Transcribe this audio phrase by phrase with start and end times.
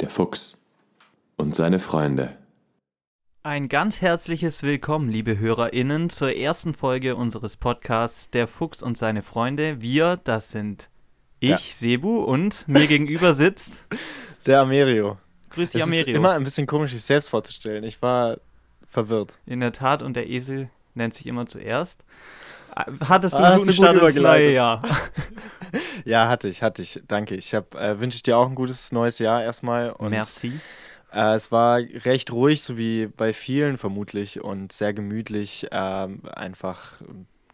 [0.00, 0.58] Der Fuchs
[1.36, 2.36] und seine Freunde.
[3.42, 9.22] Ein ganz herzliches Willkommen, liebe HörerInnen, zur ersten Folge unseres Podcasts Der Fuchs und seine
[9.22, 9.80] Freunde.
[9.80, 10.90] Wir, das sind
[11.38, 11.58] ich, Ja.
[11.58, 13.86] Sebu, und mir gegenüber sitzt.
[14.46, 15.18] Der Amerio.
[15.50, 16.16] Grüß dich, Es ist Amerio.
[16.16, 17.84] immer ein bisschen komisch, sich selbst vorzustellen.
[17.84, 18.38] Ich war
[18.88, 19.38] verwirrt.
[19.46, 22.04] In der Tat, und der Esel nennt sich immer zuerst.
[22.76, 24.80] Äh, Hattest du Ah, einen guten Start ins neue Jahr?
[26.04, 27.02] Ja, hatte ich, hatte ich.
[27.06, 27.34] Danke.
[27.34, 29.90] Ich hab, äh, wünsche dir auch ein gutes neues Jahr erstmal.
[29.90, 30.52] Und Merci.
[31.12, 35.66] äh, es war recht ruhig, so wie bei vielen vermutlich und sehr gemütlich.
[35.72, 36.82] Ähm, einfach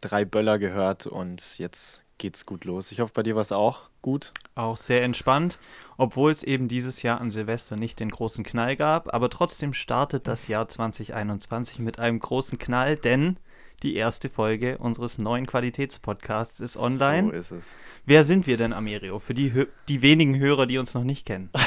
[0.03, 2.93] drei Böller gehört und jetzt geht's gut los.
[2.93, 4.31] Ich hoffe, bei dir war es auch gut.
[4.55, 5.59] Auch sehr entspannt,
[5.97, 9.13] obwohl es eben dieses Jahr an Silvester nicht den großen Knall gab.
[9.13, 13.39] Aber trotzdem startet das Jahr 2021 mit einem großen Knall, denn
[13.83, 17.29] die erste Folge unseres neuen Qualitätspodcasts ist online.
[17.29, 17.77] So ist es.
[18.07, 19.19] Wer sind wir denn, Amerio?
[19.19, 21.51] Für die, die wenigen Hörer, die uns noch nicht kennen.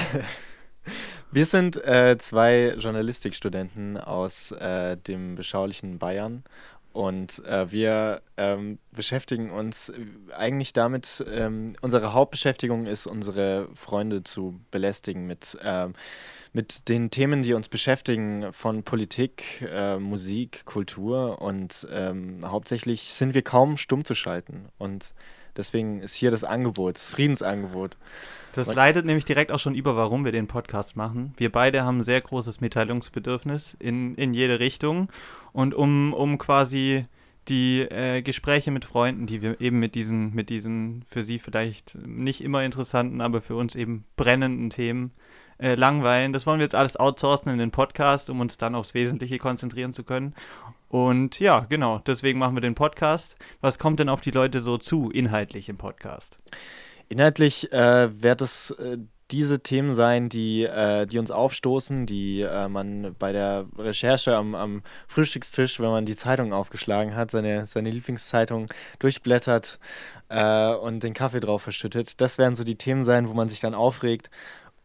[1.32, 6.46] Wir sind äh, zwei Journalistikstudenten aus äh, dem beschaulichen Bayern
[6.96, 9.96] und äh, wir ähm, beschäftigen uns äh,
[10.34, 15.94] eigentlich damit, ähm, unsere Hauptbeschäftigung ist, unsere Freunde zu belästigen mit, ähm,
[16.56, 23.34] mit den Themen, die uns beschäftigen, von Politik, äh, Musik, Kultur und ähm, hauptsächlich sind
[23.34, 25.14] wir kaum stumm zu schalten und
[25.58, 27.98] deswegen ist hier das Angebot, das Friedensangebot.
[28.54, 31.34] Das leitet nämlich direkt auch schon über, warum wir den Podcast machen.
[31.36, 35.10] Wir beide haben ein sehr großes Mitteilungsbedürfnis in, in jede Richtung.
[35.52, 37.06] Und um, um quasi
[37.50, 41.96] die äh, Gespräche mit Freunden, die wir eben mit diesen, mit diesen für sie vielleicht
[41.96, 45.12] nicht immer interessanten, aber für uns eben brennenden Themen
[45.58, 48.94] äh, langweilen, das wollen wir jetzt alles outsourcen in den Podcast, um uns dann aufs
[48.94, 50.36] Wesentliche konzentrieren zu können.
[50.90, 53.38] Und ja, genau, deswegen machen wir den Podcast.
[53.62, 56.38] Was kommt denn auf die Leute so zu, inhaltlich im Podcast?
[57.10, 58.98] Inhaltlich äh, wird es äh,
[59.32, 64.54] diese Themen sein, die, äh, die uns aufstoßen, die äh, man bei der Recherche am,
[64.54, 68.68] am Frühstückstisch, wenn man die Zeitung aufgeschlagen hat, seine, seine Lieblingszeitung
[69.00, 69.80] durchblättert
[70.30, 72.22] äh, und den Kaffee drauf verschüttet.
[72.22, 74.30] Das werden so die Themen sein, wo man sich dann aufregt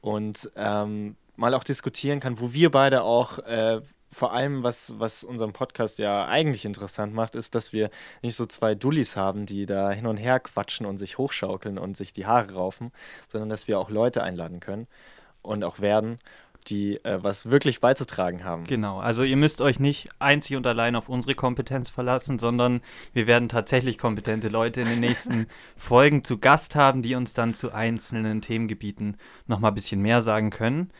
[0.00, 3.80] und ähm, mal auch diskutieren kann, wo wir beide auch äh,
[4.12, 7.90] vor allem, was, was unseren Podcast ja eigentlich interessant macht, ist, dass wir
[8.22, 11.96] nicht so zwei Dullis haben, die da hin und her quatschen und sich hochschaukeln und
[11.96, 12.92] sich die Haare raufen,
[13.28, 14.88] sondern dass wir auch Leute einladen können
[15.42, 16.18] und auch werden,
[16.70, 18.64] die äh, was wirklich beizutragen haben.
[18.64, 22.80] Genau, also ihr müsst euch nicht einzig und allein auf unsere Kompetenz verlassen, sondern
[23.12, 27.54] wir werden tatsächlich kompetente Leute in den nächsten Folgen zu Gast haben, die uns dann
[27.54, 29.16] zu einzelnen Themengebieten
[29.46, 30.90] nochmal ein bisschen mehr sagen können.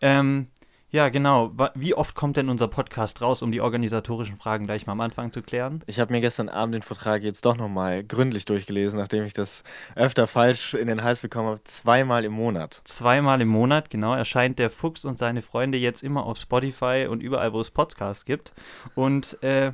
[0.00, 0.48] Ähm,
[0.90, 1.52] ja, genau.
[1.74, 5.32] Wie oft kommt denn unser Podcast raus, um die organisatorischen Fragen gleich mal am Anfang
[5.32, 5.82] zu klären?
[5.86, 9.64] Ich habe mir gestern Abend den Vertrag jetzt doch nochmal gründlich durchgelesen, nachdem ich das
[9.94, 11.64] öfter falsch in den Hals bekommen habe.
[11.64, 12.82] Zweimal im Monat.
[12.84, 17.22] Zweimal im Monat, genau, erscheint der Fuchs und seine Freunde jetzt immer auf Spotify und
[17.22, 18.52] überall, wo es Podcasts gibt.
[18.94, 19.72] Und äh,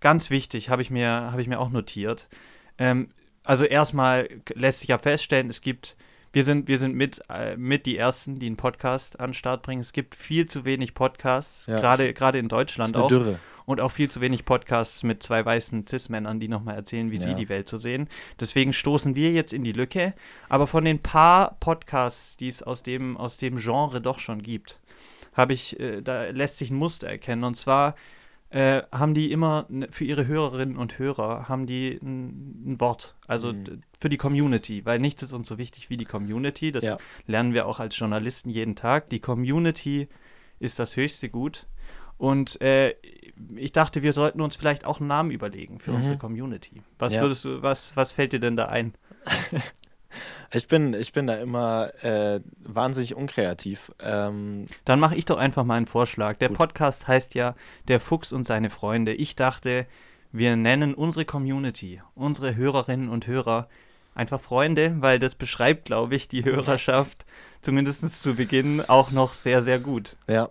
[0.00, 2.28] ganz wichtig, habe ich, mir- habe ich mir auch notiert.
[2.78, 3.10] Ähm,
[3.44, 5.96] also erstmal lässt sich ja feststellen, es gibt,
[6.34, 9.62] wir sind, wir sind mit, äh, mit die Ersten, die einen Podcast an den Start
[9.62, 9.80] bringen.
[9.80, 13.08] Es gibt viel zu wenig Podcasts, Ja, gerade in Deutschland ist eine auch.
[13.08, 13.38] Dürre.
[13.66, 17.30] Und auch viel zu wenig Podcasts mit zwei weißen Cis-Männern, die nochmal erzählen, wie sie
[17.30, 17.34] Ja.
[17.34, 18.08] die Welt so sehen.
[18.38, 20.12] Deswegen stoßen wir jetzt in die Lücke.
[20.50, 24.80] Aber von den paar Podcasts, die es aus dem, aus dem Genre doch schon gibt,
[25.32, 27.42] habe ich, äh, da lässt sich ein Muster erkennen.
[27.44, 27.94] Und zwar
[28.54, 33.52] äh, haben die immer für ihre Hörerinnen und Hörer haben die ein, ein Wort, also
[33.52, 33.82] Mhm.
[33.98, 36.70] für die Community, weil nichts ist uns so wichtig wie die Community.
[36.70, 36.98] Das Ja.
[37.26, 39.10] lernen wir auch als Journalisten jeden Tag.
[39.10, 40.06] Die Community
[40.60, 41.66] ist das höchste Gut.
[42.16, 42.94] Und äh,
[43.56, 45.96] ich dachte, wir sollten uns vielleicht auch einen Namen überlegen für Mhm.
[45.96, 46.80] unsere Community.
[46.96, 47.22] Was Ja.
[47.22, 48.94] würdest du, was, was fällt dir denn da ein?
[50.54, 53.90] Ich bin, ich bin da immer äh, wahnsinnig unkreativ.
[54.00, 56.36] Ähm, Dann mache ich doch einfach mal einen Vorschlag.
[56.38, 56.58] Der Gut.
[56.58, 57.54] Podcast heißt ja
[57.88, 59.12] Der Fuchs und seine Freunde.
[59.14, 59.86] Ich dachte,
[60.32, 63.68] wir nennen unsere Community, unsere Hörerinnen und Hörer
[64.14, 67.26] einfach Freunde, weil das beschreibt, glaube ich, die Hörerschaft
[67.62, 70.16] zumindest zu Beginn auch noch sehr, sehr gut.
[70.28, 70.50] ja,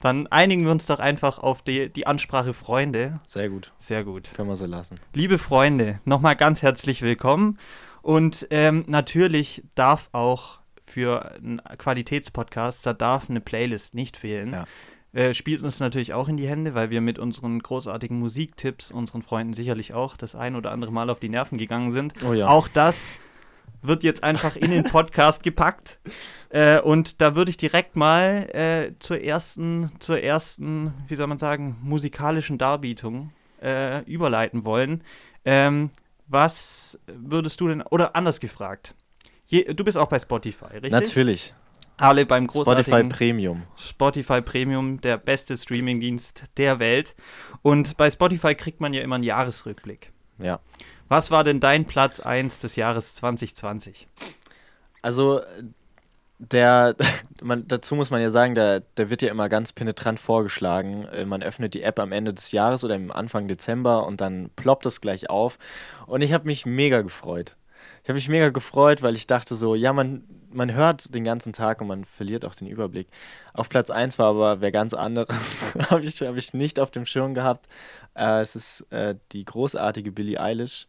[0.00, 3.20] Dann einigen wir uns doch einfach auf die, die Ansprache Freunde.
[3.26, 3.72] sehr gut.
[3.76, 4.32] Sehr gut.
[4.34, 4.94] Können wir so lassen.
[5.12, 7.58] Liebe Freunde, nochmal ganz herzlich willkommen.
[8.02, 14.52] Und ähm, natürlich darf auch für einen Qualitätspodcast, da darf eine Playlist nicht fehlen.
[14.52, 14.66] Ja.
[15.14, 19.22] Äh, spielt uns natürlich auch in die Hände, weil wir mit unseren großartigen Musiktipps unseren
[19.22, 22.14] Freunden sicherlich auch das ein oder andere Mal auf die Nerven gegangen sind.
[22.24, 22.48] Oh ja.
[22.48, 23.20] Auch das
[23.82, 25.98] wird jetzt einfach in den Podcast gepackt.
[26.48, 31.38] Äh, und da würde ich direkt mal äh, zur ersten, zur ersten, wie soll man
[31.38, 33.32] sagen, musikalischen Darbietung
[33.62, 35.02] äh, überleiten wollen.
[35.44, 35.90] Ähm,
[36.32, 38.94] was würdest du denn, oder anders gefragt,
[39.46, 40.92] je, du bist auch bei Spotify, richtig?
[40.92, 41.54] Natürlich.
[41.98, 43.62] Alle beim großartigen Spotify Premium.
[43.76, 47.14] Spotify Premium, der beste Streamingdienst der Welt.
[47.60, 50.10] Und bei Spotify kriegt man ja immer einen Jahresrückblick.
[50.38, 50.60] Ja.
[51.08, 54.08] Was war denn dein Platz 1 des Jahres 2020?
[55.02, 55.42] Also
[56.50, 56.96] der,
[57.42, 61.04] man, dazu muss man ja sagen, der, der wird ja immer ganz penetrant vorgeschlagen.
[61.06, 64.50] Äh, Man öffnet die App am Ende des Jahres oder im Anfang Dezember und dann
[64.56, 65.58] ploppt es gleich auf.
[66.06, 67.56] Und ich habe mich mega gefreut.
[68.02, 71.52] Ich habe mich mega gefreut, weil ich dachte so, ja, man, man hört den ganzen
[71.52, 73.08] Tag und man verliert auch den Überblick.
[73.54, 75.74] Auf Platz 1 war aber wer ganz anderes.
[75.90, 77.66] habe ich, hab ich nicht auf dem Schirm gehabt.
[78.14, 80.88] Äh, es ist äh, die großartige Billie Eilish.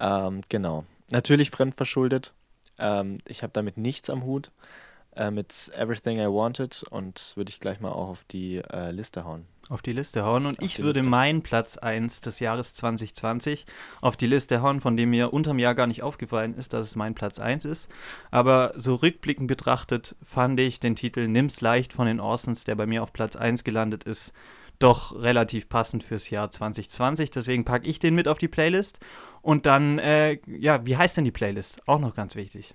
[0.00, 0.84] Ähm, genau.
[1.10, 2.34] Natürlich fremdverschuldet.
[2.78, 4.50] Ähm, ich habe damit nichts am Hut.
[5.16, 9.24] Äh, mit Everything I Wanted und würde ich gleich mal auch auf die äh, Liste
[9.24, 9.46] hauen.
[9.68, 10.44] Auf die Liste hauen.
[10.44, 11.08] Und Auf ich würde Liste.
[11.08, 13.64] meinen Platz 1 des Jahres 2020
[14.00, 16.96] auf die Liste hauen, von dem mir unterm Jahr gar nicht aufgefallen ist, dass es
[16.96, 17.88] mein Platz 1 ist.
[18.32, 22.86] Aber so rückblickend betrachtet fand ich den Titel Nimm's leicht von den Orsons, der bei
[22.86, 24.32] mir auf Platz 1 gelandet ist,
[24.78, 27.30] doch relativ passend fürs Jahr 2020.
[27.30, 29.00] Deswegen packe ich den mit auf die Playlist.
[29.42, 31.86] Und dann, äh, ja, wie heißt denn die Playlist?
[31.86, 32.74] Auch noch ganz wichtig.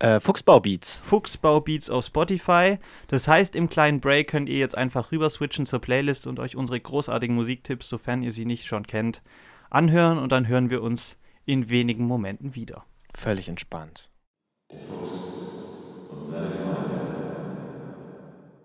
[0.00, 0.98] Äh, Fuchsbaubeats.
[0.98, 2.78] Fuchsbau-Beats auf Spotify.
[3.08, 6.56] Das heißt, im kleinen Break könnt ihr jetzt einfach rüber switchen zur Playlist und euch
[6.56, 9.22] unsere großartigen Musiktipps, sofern ihr sie nicht schon kennt,
[9.68, 12.84] anhören und dann hören wir uns in wenigen Momenten wieder.
[13.14, 14.08] Völlig entspannt.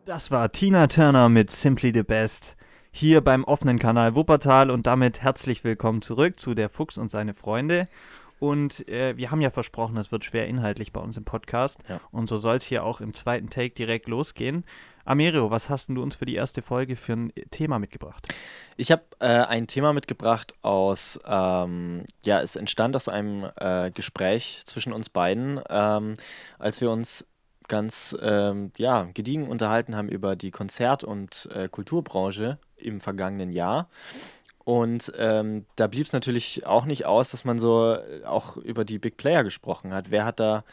[0.06, 2.57] Das war Tina Turner mit Simply the Best
[2.92, 7.34] hier beim offenen Kanal Wuppertal und damit herzlich willkommen zurück zu der Fuchs und seine
[7.34, 7.88] Freunde.
[8.38, 11.80] Und äh, wir haben ja versprochen, es wird schwer inhaltlich bei uns im Podcast.
[11.90, 12.00] Ja.
[12.12, 14.63] Und so soll es hier auch im zweiten Take direkt losgehen.
[15.06, 18.28] Amerio, was hast du uns für die erste Folge für ein Thema mitgebracht?
[18.78, 24.62] Ich habe äh, ein Thema mitgebracht aus, ähm, ja, es entstand aus einem äh, Gespräch
[24.66, 26.13] zwischen uns beiden, ähm,
[26.60, 27.25] als wir uns
[27.68, 33.90] ganz ähm, ja, gediegen unterhalten haben über die Konzert- und äh, Kulturbranche im vergangenen Jahr.
[34.66, 38.84] Und ähm, da blieb es natürlich auch nicht aus, dass man so äh, auch über
[38.84, 40.10] die Big Player gesprochen hat.
[40.10, 40.64] Wer hat da,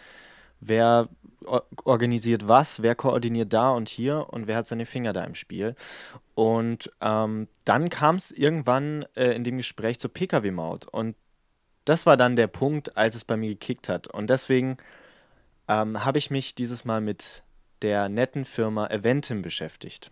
[0.60, 1.08] wer
[1.44, 5.34] or organisiert was, wer koordiniert da und hier und wer hat seine Finger da im
[5.34, 5.74] Spiel.
[6.34, 10.86] Und ähm, dann kam es irgendwann äh, in dem Gespräch zur Pkw-Maut.
[10.86, 11.16] Und
[11.84, 14.06] das war dann der Punkt, als es bei mir gekickt hat.
[14.06, 14.76] Und deswegen
[15.72, 17.42] ähm, habe ich mich dieses Mal mit
[17.82, 20.10] der netten Firma Eventim beschäftigt.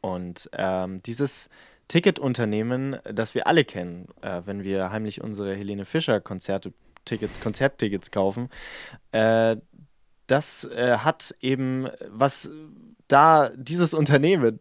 [0.00, 1.48] Und ähm, dieses
[1.88, 6.72] Ticketunternehmen, das wir alle kennen, äh, wenn wir heimlich unsere Helene Fischer Konzerte,
[7.04, 8.50] Tickets, Konzerttickets kaufen,
[9.12, 9.56] äh,
[10.26, 12.50] das äh, hat eben, was
[13.08, 14.60] da dieses Unternehmen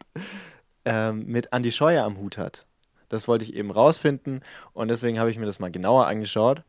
[0.86, 2.66] ähm, mit Andy Scheuer am Hut hat.
[3.10, 4.42] Das wollte ich eben rausfinden
[4.74, 6.64] und deswegen habe ich mir das mal genauer angeschaut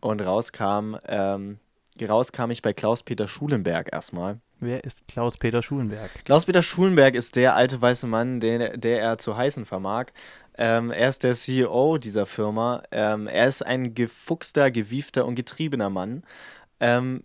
[0.00, 1.58] und rauskam, ähm,
[2.00, 4.40] rauskam ich bei Klaus-Peter Schulenberg erstmal.
[4.60, 6.10] Wer ist Klaus-Peter Schulenberg?
[6.24, 10.06] Klaus-Peter Schulenberg ist der alte weiße Mann, der, der er zu heißen vermag.
[10.56, 12.82] Ähm, er ist der CEO dieser Firma.
[12.90, 16.22] Ähm, er ist ein gefuchster, gewiefter und getriebener Mann.
[16.80, 17.24] Ähm,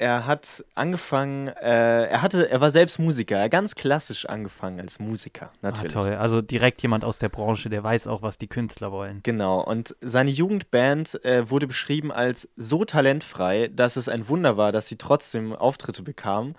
[0.00, 4.98] er hat angefangen, äh, er hatte, er war selbst Musiker, er ganz klassisch angefangen als
[4.98, 5.92] Musiker, Ah, natürlich.
[5.92, 6.14] toll.
[6.14, 9.20] Also direkt jemand aus der Branche, der weiß auch, was die Künstler wollen.
[9.24, 14.72] Genau, und seine Jugendband äh, wurde beschrieben als so talentfrei, dass es ein Wunder war,
[14.72, 16.54] dass sie trotzdem Auftritte bekamen.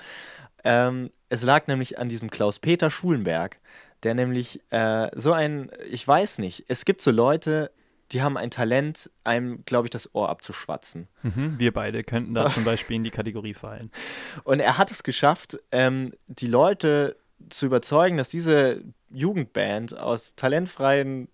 [0.64, 3.58] Ähm, es lag nämlich an diesem Klaus-Peter Schulenberg,
[4.04, 7.72] der nämlich äh, so ein, ich weiß nicht, es gibt so Leute,
[8.12, 11.08] die haben ein Talent, einem, glaube ich, das Ohr abzuschwatzen.
[11.24, 13.92] Mhm, wir beide könnten da zum Beispiel in die Kategorie fallen.
[14.44, 17.16] Und er hat es geschafft, ähm, die Leute
[17.50, 21.28] zu überzeugen, dass diese Jugendband aus talentfreien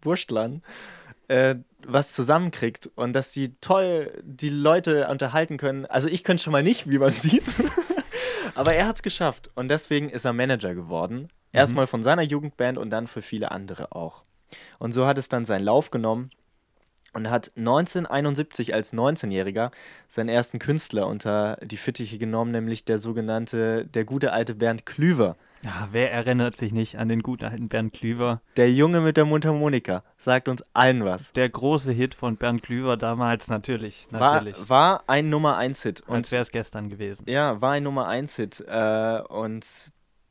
[0.00, 0.62] Wurstlern
[1.28, 5.86] äh, was zusammenkriegt und dass die toll die Leute unterhalten können.
[5.86, 7.44] Also ich könnte schon mal nicht, wie man sieht.
[8.54, 11.28] Aber er hat es geschafft und deswegen ist er Manager geworden.
[11.54, 14.24] Erstmal von seiner Jugendband und dann für viele andere auch.
[14.78, 16.30] Und so hat es dann seinen Lauf genommen
[17.12, 19.70] und hat 1971 als 19-Jähriger
[20.08, 25.36] seinen ersten Künstler unter die Fittiche genommen, nämlich der sogenannte, der gute alte Bernd Klüver.
[25.64, 28.40] Ja, wer erinnert sich nicht an den guten alten Bernd Klüver?
[28.56, 31.32] Der Junge mit der Mundharmonika sagt uns allen was.
[31.34, 34.08] Der große Hit von Bernd Klüver damals, natürlich.
[34.10, 34.68] War, natürlich.
[34.68, 37.26] war ein Nummer 1 Hit Als und wäre es gestern gewesen.
[37.28, 39.64] ja, war ein Nummer 1 Hit äh, und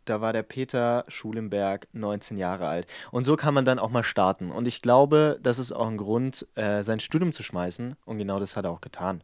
[0.05, 2.88] da war der Peter Schulenberg 19 Jahre alt.
[3.12, 4.51] Und so kann man dann auch mal starten.
[4.51, 7.96] Und ich glaube, das ist auch ein Grund, äh, sein Studium zu schmeißen.
[8.05, 9.24] Und genau das hat er auch getan.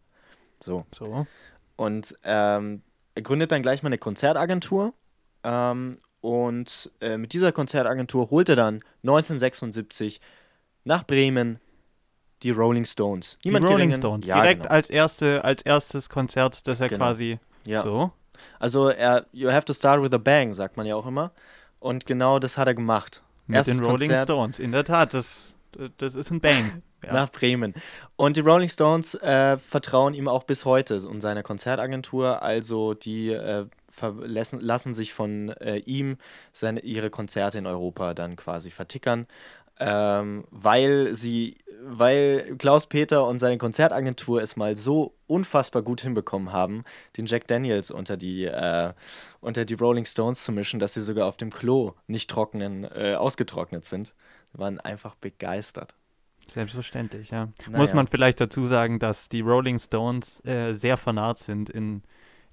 [0.63, 0.86] So.
[0.93, 1.25] So.
[1.75, 2.81] Und ähm,
[3.15, 4.93] er gründet dann gleich mal eine Konzertagentur.
[5.43, 10.19] Ähm, und äh, mit dieser Konzertagentur holt er dann 1976
[10.84, 11.60] nach Bremen
[12.43, 13.38] die Rolling Stones.
[13.43, 14.27] Die Niemand Rolling geringen- Stones.
[14.27, 14.74] Ja, Direkt genau.
[14.74, 17.05] als, erste, als erstes Konzert, das er Genau.
[17.05, 17.81] quasi Ja.
[17.81, 18.12] so.
[18.60, 21.32] Also er, you have to start with a bang, sagt man ja auch immer.
[21.79, 23.22] Und genau das hat er gemacht.
[23.48, 24.60] Mit Erstes den Rolling Konzert Stones.
[24.60, 25.56] In der Tat, das,
[25.98, 26.65] das ist ein Bang.
[26.65, 26.82] Ja.
[27.13, 27.74] nach Bremen.
[28.15, 32.41] Und die Rolling Stones äh, vertrauen ihm auch bis heute und seiner Konzertagentur.
[32.41, 33.65] Also die äh,
[34.01, 36.17] lassen sich von äh, ihm
[36.51, 39.27] seine, ihre Konzerte in Europa dann quasi vertickern.
[39.79, 46.51] Ähm, weil sie, weil Klaus Peter und seine Konzertagentur es mal so unfassbar gut hinbekommen
[46.51, 46.84] haben,
[47.15, 48.93] den Jack Daniels unter die, äh,
[49.39, 53.15] unter die Rolling Stones zu mischen, dass sie sogar auf dem Klo nicht trocknen, äh,
[53.15, 54.13] ausgetrocknet sind.
[54.51, 55.93] Sie waren einfach begeistert.
[56.48, 57.50] Selbstverständlich, ja.
[57.67, 57.77] Naja.
[57.77, 62.03] Muss man vielleicht dazu sagen, dass die Rolling Stones äh, sehr fanat sind in,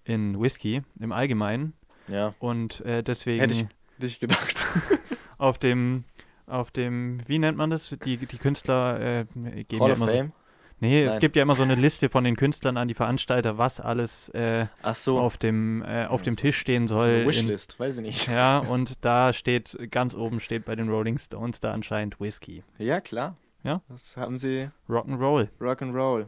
[0.04, 1.74] in Whisky im Allgemeinen
[2.08, 2.34] Ja.
[2.40, 3.66] und äh, deswegen Hätte ich
[3.98, 4.66] nicht gedacht.
[5.38, 6.04] auf dem,
[6.46, 7.96] auf dem, wie nennt man das?
[8.04, 9.24] Die, die Künstler äh,
[9.64, 10.32] geben Hall ja immer so, Fame?
[10.80, 11.20] Nee, es Nein.
[11.20, 14.66] gibt ja immer so eine Liste von den Künstlern an die Veranstalter, was alles äh,
[14.92, 15.18] so.
[15.18, 17.08] auf, dem, äh, auf dem Tisch stehen so soll.
[17.08, 18.28] in, Wishlist, weiß ich nicht.
[18.28, 22.64] ja, und da steht, ganz oben steht bei den Rolling Stones da anscheinend Whisky.
[22.78, 23.36] Ja, klar.
[23.62, 23.80] Ja.
[23.88, 25.48] Das haben sie Rock'n'Roll.
[25.60, 26.26] Rock'n'Roll.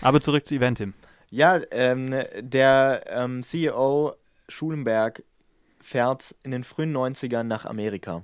[0.00, 0.94] Aber zurück zu Eventim.
[1.28, 4.14] Ja, ähm, der ähm, CEO
[4.48, 5.22] Schulenberg
[5.80, 8.22] fährt in den frühen 90ern nach Amerika.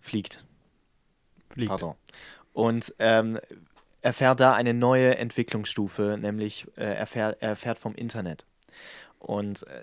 [0.00, 0.44] Fliegt,
[1.50, 1.68] Fliegt.
[1.68, 1.94] pardon.
[2.52, 3.38] Und ähm,
[4.00, 8.46] erfährt da eine neue Entwicklungsstufe, nämlich äh, er, fährt, er fährt vom Internet.
[9.18, 9.82] Und äh,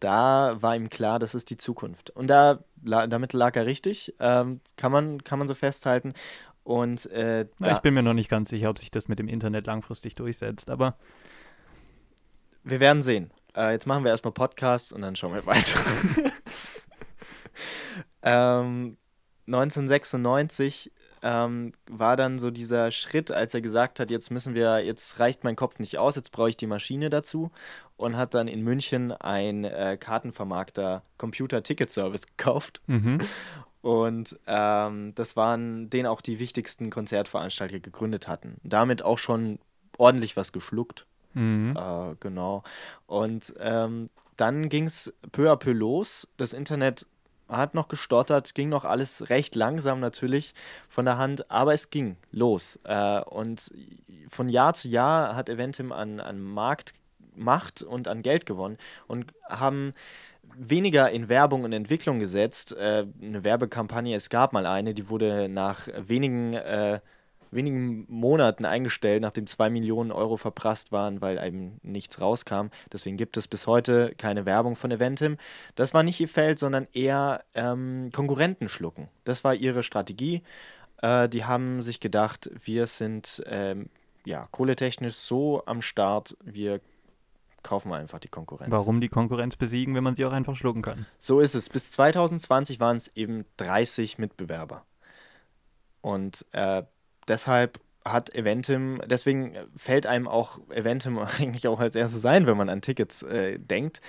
[0.00, 2.10] da war ihm klar, das ist die Zukunft.
[2.10, 6.12] Und da, la, damit lag er richtig, ähm, kann, man, kann man so festhalten.
[6.62, 9.66] Und äh, ich bin mir noch nicht ganz sicher, ob sich das mit dem Internet
[9.66, 10.96] langfristig durchsetzt, aber
[12.62, 13.30] wir werden sehen.
[13.54, 15.78] Äh, jetzt machen wir erstmal Podcasts und dann schauen wir weiter.
[18.22, 18.96] ähm,
[19.46, 20.90] 1996
[21.24, 25.42] ähm, war dann so dieser Schritt, als er gesagt hat, jetzt müssen wir, jetzt reicht
[25.42, 27.50] mein Kopf nicht aus, jetzt brauche ich die Maschine dazu
[27.96, 32.82] und hat dann in München ein äh, Kartenvermarkter Computer-Ticket-Service gekauft.
[32.86, 33.20] mhm.
[33.80, 38.56] Und ähm, das waren den auch die wichtigsten Konzertveranstalter gegründet hatten.
[38.62, 39.58] Damit auch schon
[39.98, 41.04] ordentlich was geschluckt.
[41.34, 41.76] Mhm.
[41.76, 42.62] Äh, genau.
[43.06, 44.06] Und ähm,
[44.38, 46.26] dann ging es peu à peu los.
[46.38, 47.06] Das Internet
[47.48, 50.54] hat noch gestottert, ging noch alles recht langsam natürlich
[50.88, 52.78] von der Hand, aber es ging los.
[52.84, 53.70] Äh, und
[54.28, 59.92] von Jahr zu Jahr hat Eventim an, an Marktmacht und an Geld gewonnen und haben
[60.56, 62.76] weniger in Werbung und Entwicklung gesetzt.
[62.76, 67.00] Äh, eine Werbekampagne, es gab mal eine, die wurde nach wenigen, äh,
[67.54, 72.68] wenigen Monaten eingestellt, nachdem zwei Millionen Euro verprasst waren, weil eben nichts rauskam.
[72.92, 75.36] Deswegen gibt es bis heute keine Werbung von Eventim.
[75.74, 79.08] Das war nicht ihr Feld, sondern eher ähm, Konkurrenten schlucken.
[79.24, 80.42] Das war ihre Strategie.
[81.02, 83.88] Äh, die haben sich gedacht, wir sind ähm,
[84.24, 86.80] ja, kohletechnisch so am Start, wir
[87.62, 88.70] kaufen wir einfach die Konkurrenz.
[88.70, 91.06] Warum die Konkurrenz besiegen, wenn man sie auch einfach schlucken kann?
[91.18, 91.68] So ist es.
[91.68, 94.84] Bis 2020 waren es eben 30 Mitbewerber.
[96.00, 96.82] Und äh,
[97.28, 102.68] deshalb hat Eventim, deswegen fällt einem auch Eventim eigentlich auch als erstes ein, wenn man
[102.68, 104.00] an Tickets äh, denkt.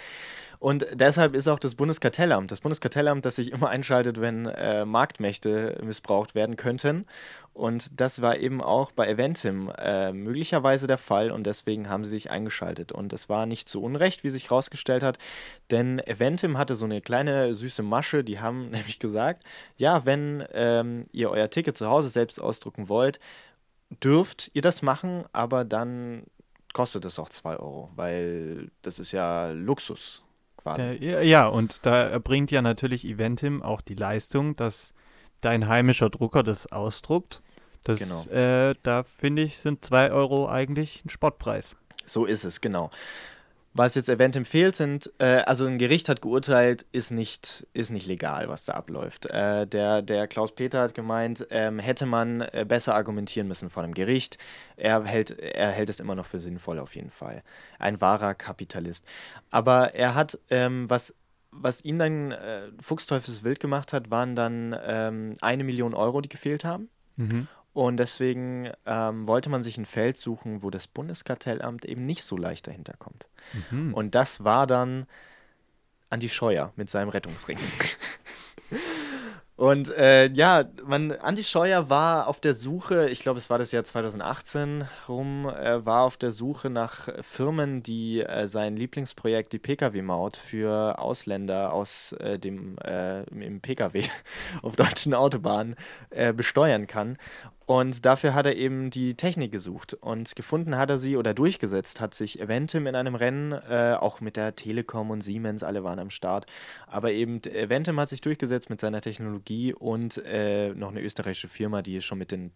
[0.59, 5.79] Und deshalb ist auch das Bundeskartellamt, das Bundeskartellamt, das sich immer einschaltet, wenn äh, Marktmächte
[5.83, 7.05] missbraucht werden könnten.
[7.53, 12.09] Und das war eben auch bei Eventim äh, möglicherweise der Fall und deswegen haben sie
[12.09, 12.91] sich eingeschaltet.
[12.91, 15.17] Und es war nicht zu Unrecht, wie sich herausgestellt hat,
[15.71, 19.45] denn Eventim hatte so eine kleine süße Masche, die haben nämlich gesagt,
[19.77, 23.21] ja, wenn ähm, ihr euer Ticket zu Hause selbst ausdrucken wollt,
[24.03, 26.23] dürft ihr das machen, aber dann
[26.73, 30.24] kostet es auch 2 Euro, weil das ist ja Luxus
[30.65, 30.81] quasi.
[30.81, 34.93] Äh, ja, und da erbringt ja natürlich Eventim auch die Leistung, dass
[35.41, 37.41] dein heimischer Drucker das ausdruckt.
[37.83, 38.23] Das, Genau.
[38.35, 41.75] äh, da finde ich, sind 2 Euro eigentlich ein Spottpreis.
[42.07, 42.89] So ist es, genau.
[43.77, 48.07] Was jetzt Eventim fehlt, sind, äh, also ein Gericht hat geurteilt, ist nicht, ist nicht
[48.07, 49.25] legal, was da abläuft.
[49.25, 53.83] Äh, der, der Klaus Peter hat gemeint, ähm, hätte man äh, besser argumentieren müssen vor
[53.83, 54.37] dem Gericht.
[54.77, 57.43] Er hält, er hält es immer noch für sinnvoll, auf jeden Fall.
[57.77, 59.05] Ein wahrer Kapitalist.
[59.51, 61.13] Aber er hat, ähm, was,
[61.51, 66.63] was ihn dann äh, fuchsteufelswild gemacht hat, waren dann ähm, eine Million Euro, die gefehlt
[66.63, 66.87] haben.
[67.17, 67.49] Mhm.
[67.75, 72.37] Und deswegen ähm, wollte man sich ein Feld suchen, wo das Bundeskartellamt eben nicht so
[72.37, 73.27] leicht dahinter kommt.
[73.69, 73.93] Mhm.
[73.93, 75.07] Und das war dann
[76.09, 77.57] Andi Scheuer mit seinem Rettungsring.
[79.57, 83.71] Und äh, ja, man, Andi Scheuer war auf der Suche, ich glaube, es war das
[83.71, 89.59] Jahr 2018 rum, äh, war auf der Suche nach Firmen, die äh, sein Lieblingsprojekt, die
[89.59, 94.03] Pkw-Maut für Ausländer aus äh, dem äh, im Pkw
[94.61, 95.77] auf deutschen Autobahnen
[96.09, 97.17] äh, besteuern kann.
[97.65, 101.99] Und dafür hat er eben die Technik gesucht und gefunden hat er sie oder durchgesetzt
[101.99, 105.97] hat sich Eventim in einem Rennen, äh, auch mit der Telekom und Siemens, alle waren
[105.97, 106.45] am Start.
[106.85, 111.81] Aber eben Eventim hat sich durchgesetzt mit seiner Technologie und äh, noch eine österreichische Firma,
[111.81, 112.51] die schon mit den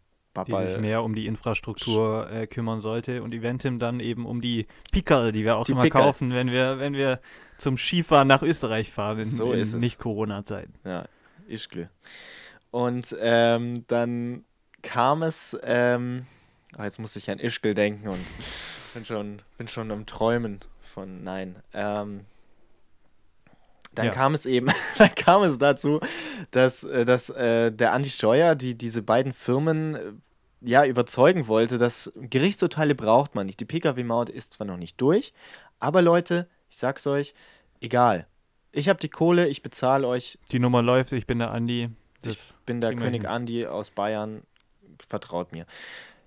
[0.47, 4.67] die sich mehr um die Infrastruktur äh, kümmern sollte und Eventim dann eben um die
[4.91, 6.03] Pickerl, die wir auch die immer Pickerl.
[6.03, 7.19] kaufen, wenn wir, wenn wir
[7.57, 10.75] zum Skifahren nach Österreich fahren in, so in Nicht-Corona-Zeiten.
[10.85, 11.05] Ja,
[11.47, 11.89] ist klar.
[12.71, 14.45] Und ähm, dann
[14.81, 16.25] kam es, ähm,
[16.77, 18.25] oh, jetzt musste ich an Ischgl denken und
[18.93, 20.59] bin schon, bin schon am Träumen
[20.93, 22.25] von, nein, ähm,
[23.95, 24.11] dann ja.
[24.11, 24.67] kam es eben,
[24.97, 25.99] dann kam es dazu,
[26.51, 30.13] dass, äh, dass äh, der Andi Scheuer die, diese beiden Firmen äh,
[30.61, 33.59] ja überzeugen wollte, dass Gerichtsurteile braucht man nicht.
[33.59, 35.33] Die Pkw-Maut ist zwar noch nicht durch,
[35.79, 37.33] aber Leute, ich sag's euch,
[37.81, 38.27] egal.
[38.71, 40.37] Ich habe die Kohle, ich bezahle euch.
[40.51, 41.89] Die Nummer läuft, ich bin der Andi.
[42.23, 44.43] ich bin der König Andi aus Bayern
[45.09, 45.65] vertraut mir.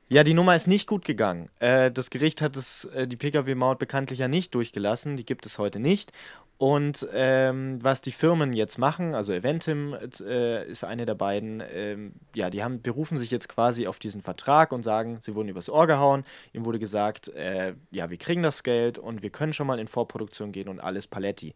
[0.09, 1.49] Ja, die Nummer ist nicht gut gegangen.
[1.59, 5.17] Äh, das Gericht hat es, äh, die Pkw-Maut bekanntlich ja nicht durchgelassen.
[5.17, 6.13] Die gibt es heute nicht.
[6.59, 12.13] Und ähm, was die Firmen jetzt machen, also Eventim äh, ist eine der beiden, ähm,
[12.37, 15.71] ja, die haben, berufen sich jetzt quasi auf diesen Vertrag und sagen, sie wurden übers
[15.71, 16.25] Ohr gehauen.
[16.53, 19.89] Ihnen wurde gesagt, äh, ja, wir kriegen das Geld und wir können schon mal in
[19.89, 21.55] Vorproduktion gehen und alles Paletti.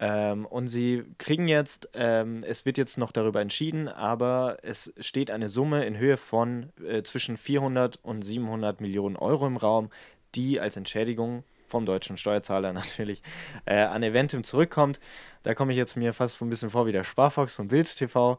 [0.00, 5.30] Ähm, und sie kriegen jetzt, ähm, es wird jetzt noch darüber entschieden, aber es steht
[5.30, 9.90] eine Summe in Höhe von äh, zwischen 400 und 700 Millionen Euro im Raum,
[10.34, 13.22] die als Entschädigung vom deutschen Steuerzahler natürlich
[13.66, 15.00] äh, an Eventim zurückkommt.
[15.42, 18.38] Da komme ich jetzt mir fast ein bisschen vor wie der Sparfox von Bild TV.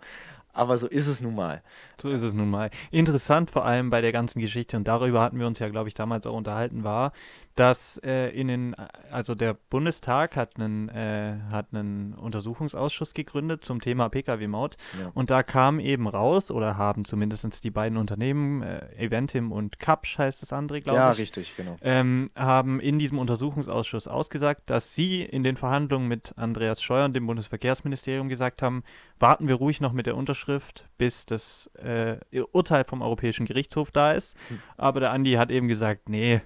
[0.51, 1.61] Aber so ist es nun mal.
[2.01, 2.71] So ist es nun mal.
[2.89, 5.93] Interessant vor allem bei der ganzen Geschichte, und darüber hatten wir uns ja, glaube ich,
[5.93, 7.13] damals auch unterhalten, war,
[7.59, 8.75] dass äh, in den,
[9.11, 14.77] also der Bundestag hat einen, äh, hat einen Untersuchungsausschuss gegründet zum Thema Pkw-Maut.
[14.97, 15.11] Ja.
[15.13, 20.17] Und da kam eben raus, oder haben zumindest die beiden Unternehmen, äh, Eventim und Kapsch
[20.17, 21.17] heißt das andere, glaube ja, ich.
[21.17, 21.75] Ja, richtig, genau.
[21.81, 27.13] Ähm, haben in diesem Untersuchungsausschuss ausgesagt, dass sie in den Verhandlungen mit Andreas Scheuer und
[27.13, 28.83] dem Bundesverkehrsministerium gesagt haben,
[29.19, 32.19] warten wir ruhig noch mit der Unterschrift, bis das äh,
[32.53, 34.37] Urteil vom Europäischen Gerichtshof da ist.
[34.47, 34.59] Hm.
[34.77, 36.39] Aber der Andi hat eben gesagt, nee,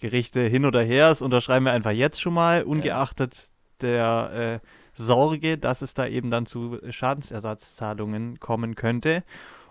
[0.00, 3.48] Gerichte hin oder her, das unterschreiben wir einfach jetzt schon mal, ungeachtet
[3.82, 4.28] ja.
[4.28, 9.22] der äh, Sorge, dass es da eben dann zu Schadensersatzzahlungen kommen könnte.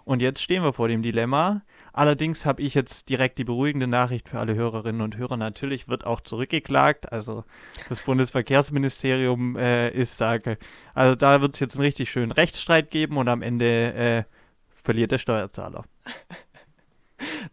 [0.05, 1.63] Und jetzt stehen wir vor dem Dilemma.
[1.91, 5.35] Allerdings habe ich jetzt direkt die beruhigende Nachricht für alle Hörerinnen und Hörer.
[5.35, 7.11] Natürlich wird auch zurückgeklagt.
[7.11, 7.43] Also
[7.89, 10.37] das Bundesverkehrsministerium äh, ist da.
[10.93, 14.23] Also da wird es jetzt einen richtig schönen Rechtsstreit geben und am Ende äh,
[14.75, 15.85] verliert der Steuerzahler.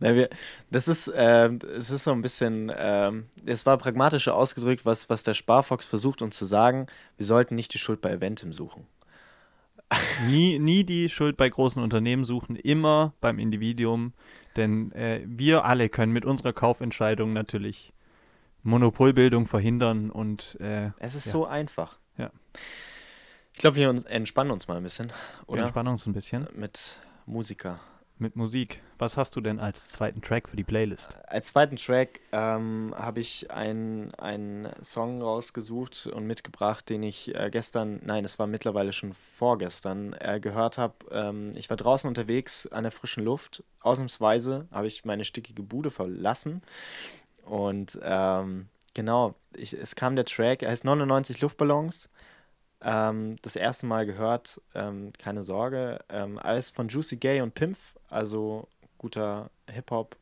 [0.00, 0.28] Na, wir,
[0.70, 3.12] das ist, äh, es ist so ein bisschen, äh,
[3.46, 7.74] es war pragmatischer ausgedrückt, was, was der Sparfox versucht uns zu sagen, wir sollten nicht
[7.74, 8.87] die Schuld bei Eventim suchen.
[10.26, 14.12] nie, nie die Schuld bei großen Unternehmen suchen, immer beim Individuum,
[14.57, 17.92] denn äh, wir alle können mit unserer Kaufentscheidung natürlich
[18.62, 21.33] Monopolbildung verhindern und äh, es ist ja.
[21.33, 21.98] so einfach.
[22.16, 22.31] Ja.
[23.52, 25.12] Ich glaube, wir uns, entspannen uns mal ein bisschen,
[25.46, 25.59] oder?
[25.59, 26.46] Wir entspannen uns ein bisschen.
[26.55, 27.81] Mit Musiker
[28.18, 28.81] mit Musik.
[28.98, 31.18] Was hast du denn als zweiten Track für die Playlist?
[31.27, 34.12] Als zweiten Track ähm, habe ich einen
[34.83, 40.38] Song rausgesucht und mitgebracht, den ich äh, gestern, nein, es war mittlerweile schon vorgestern, äh,
[40.40, 40.94] gehört habe.
[41.11, 43.64] Ähm, ich war draußen unterwegs an der frischen Luft.
[43.81, 46.62] Ausnahmsweise habe ich meine stickige Bude verlassen.
[47.44, 52.09] Und ähm, genau, ich, es kam der Track, er heißt 99 Luftballons.
[52.85, 56.01] Ähm, das erste Mal gehört, ähm, keine Sorge.
[56.09, 57.79] Ähm, alles von Juicy Gay und Pimpf
[58.12, 60.16] also guter Hip-Hop,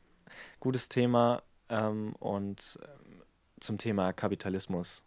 [0.60, 3.22] gutes Thema ähm, und ähm,
[3.60, 5.02] zum Thema Kapitalismus.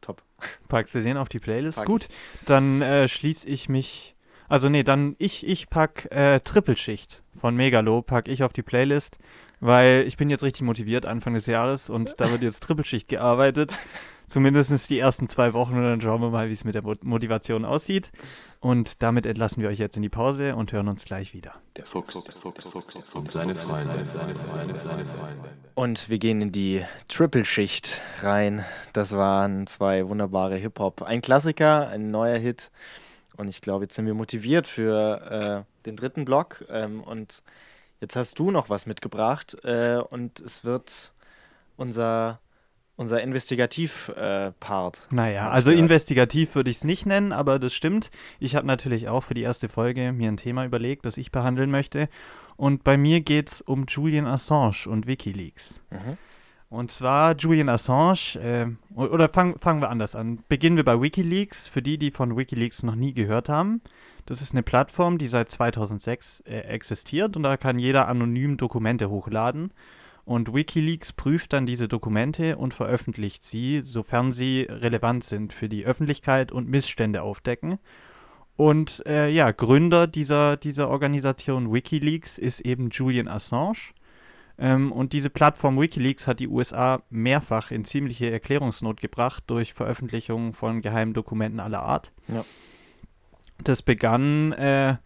[0.00, 0.22] Top.
[0.68, 1.78] Packst du den auf die Playlist?
[1.78, 2.44] Pack Gut, ich.
[2.46, 4.14] dann äh, schließe ich mich.
[4.48, 9.18] Also nee, dann ich, ich pack äh, Trippelschicht von Megalo, pack ich auf die Playlist,
[9.60, 13.72] weil ich bin jetzt richtig motiviert Anfang des Jahres und da wird jetzt Trippelschicht gearbeitet.
[14.26, 17.64] Zumindest die ersten zwei Wochen und dann schauen wir mal, wie es mit der Motivation
[17.64, 18.10] aussieht.
[18.58, 21.52] Und damit entlassen wir euch jetzt in die Pause und hören uns gleich wieder.
[21.76, 25.50] Der Fuchs, der Fuchs, Fuchs und seine Freunde, seine Freunde, seine Freunde.
[25.74, 28.64] Und wir gehen in die Triple-Schicht rein.
[28.94, 31.02] Das waren zwei wunderbare Hip-Hop.
[31.02, 32.70] Ein Klassiker, ein neuer Hit.
[33.36, 36.64] Und ich glaube, jetzt sind wir motiviert für äh, den dritten Block.
[36.70, 37.42] Ähm, und
[38.04, 39.56] jetzt hast du noch was mitgebracht.
[39.64, 41.12] Äh, und es wird
[41.76, 42.40] unser
[42.96, 45.08] unser Investigativ-Part.
[45.10, 45.82] Äh, naja, also gehört.
[45.82, 48.10] investigativ würde ich es nicht nennen, aber das stimmt.
[48.38, 51.72] Ich habe natürlich auch für die erste Folge mir ein Thema überlegt, das ich behandeln
[51.72, 52.08] möchte.
[52.56, 55.82] Und bei mir geht es um Julian Assange und Wikileaks.
[55.90, 56.18] Mhm.
[56.68, 60.44] Und zwar Julian Assange, äh, oder fangen fangen wir anders an.
[60.48, 61.66] Beginnen wir bei Wikileaks.
[61.66, 63.80] Für die, die von Wikileaks noch nie gehört haben,
[64.26, 69.10] das ist eine Plattform, die seit 2006 äh, existiert und da kann jeder anonym Dokumente
[69.10, 69.72] hochladen.
[70.24, 75.84] Und Wikileaks prüft dann diese Dokumente und veröffentlicht sie, sofern sie relevant sind für die
[75.84, 77.78] Öffentlichkeit und Missstände aufdecken.
[78.56, 83.92] Und äh, ja, Gründer dieser, dieser Organisation Wikileaks ist eben Julian Assange.
[84.56, 90.52] Ähm, und diese Plattform Wikileaks hat die USA mehrfach in ziemliche Erklärungsnot gebracht durch Veröffentlichungen
[90.54, 92.12] von geheimen Dokumenten aller Art.
[92.28, 92.44] Ja.
[93.62, 94.96] Das begann äh,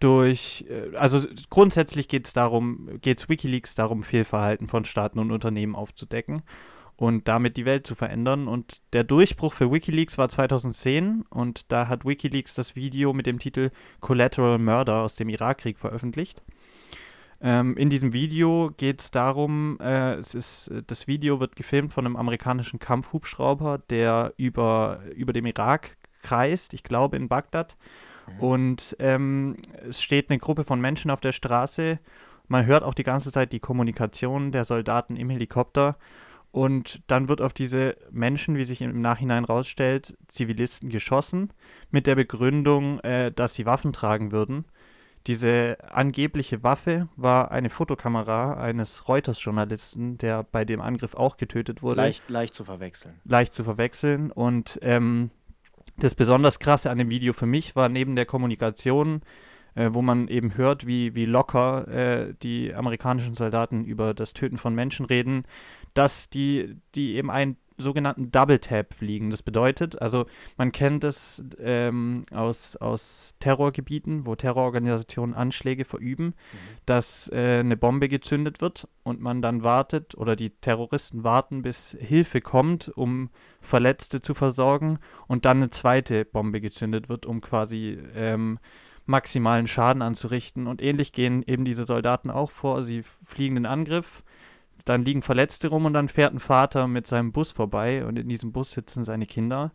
[0.00, 5.30] durch, äh, also grundsätzlich geht es darum, geht es Wikileaks darum, Fehlverhalten von Staaten und
[5.30, 6.42] Unternehmen aufzudecken
[6.96, 8.48] und damit die Welt zu verändern.
[8.48, 13.38] Und der Durchbruch für Wikileaks war 2010 und da hat Wikileaks das Video mit dem
[13.38, 16.42] Titel Collateral Murder aus dem Irakkrieg veröffentlicht.
[17.42, 22.04] Ähm, in diesem Video geht es darum, äh, es ist, das Video wird gefilmt von
[22.04, 27.76] einem amerikanischen Kampfhubschrauber, der über, über dem Irak kreist, ich glaube in Bagdad.
[28.38, 29.56] Und ähm,
[29.88, 31.98] es steht eine Gruppe von Menschen auf der Straße.
[32.48, 35.96] Man hört auch die ganze Zeit die Kommunikation der Soldaten im Helikopter.
[36.52, 41.52] Und dann wird auf diese Menschen, wie sich im Nachhinein rausstellt, Zivilisten geschossen,
[41.90, 44.64] mit der Begründung, äh, dass sie Waffen tragen würden.
[45.26, 52.00] Diese angebliche Waffe war eine Fotokamera eines Reuters-Journalisten, der bei dem Angriff auch getötet wurde.
[52.00, 53.20] Leicht, leicht zu verwechseln.
[53.24, 54.32] Leicht zu verwechseln.
[54.32, 55.30] Und ähm,
[56.02, 59.22] das besonders krasse an dem Video für mich war neben der Kommunikation,
[59.74, 64.58] äh, wo man eben hört, wie, wie locker äh, die amerikanischen Soldaten über das Töten
[64.58, 65.44] von Menschen reden,
[65.94, 69.30] dass die, die eben einen sogenannten Double Tap fliegen.
[69.30, 76.58] Das bedeutet, also man kennt es ähm, aus, aus Terrorgebieten, wo Terrororganisationen Anschläge verüben, mhm.
[76.86, 81.96] dass äh, eine Bombe gezündet wird und man dann wartet oder die Terroristen warten, bis
[81.98, 87.98] Hilfe kommt, um Verletzte zu versorgen und dann eine zweite Bombe gezündet wird, um quasi
[88.14, 88.58] ähm,
[89.06, 90.66] maximalen Schaden anzurichten.
[90.66, 92.82] Und ähnlich gehen eben diese Soldaten auch vor.
[92.82, 94.22] Sie fliegen den Angriff
[94.84, 98.28] dann liegen Verletzte rum und dann fährt ein Vater mit seinem Bus vorbei und in
[98.28, 99.72] diesem Bus sitzen seine Kinder.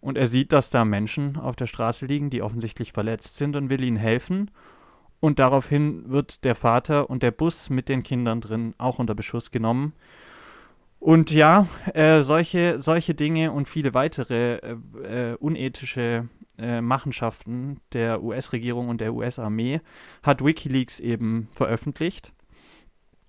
[0.00, 3.70] Und er sieht, dass da Menschen auf der Straße liegen, die offensichtlich verletzt sind und
[3.70, 4.50] will ihnen helfen.
[5.20, 9.52] Und daraufhin wird der Vater und der Bus mit den Kindern drin auch unter Beschuss
[9.52, 9.92] genommen.
[10.98, 18.22] Und ja, äh, solche, solche Dinge und viele weitere äh, äh, unethische äh, Machenschaften der
[18.22, 19.80] US-Regierung und der US-Armee
[20.22, 22.32] hat Wikileaks eben veröffentlicht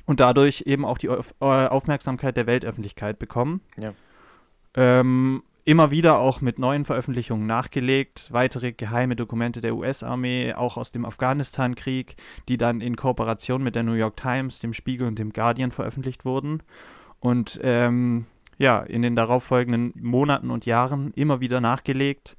[0.06, 3.62] und dadurch eben auch die äh, Aufmerksamkeit der Weltöffentlichkeit bekommen.
[3.78, 3.94] Ja.
[4.76, 10.92] Ähm, immer wieder auch mit neuen Veröffentlichungen nachgelegt, weitere geheime Dokumente der US-Armee, auch aus
[10.92, 12.16] dem Afghanistan-Krieg,
[12.50, 16.26] die dann in Kooperation mit der New York Times, dem Spiegel und dem Guardian veröffentlicht
[16.26, 16.64] wurden.
[17.20, 18.26] Und ähm,
[18.58, 22.36] ja, in den darauffolgenden Monaten und Jahren immer wieder nachgelegt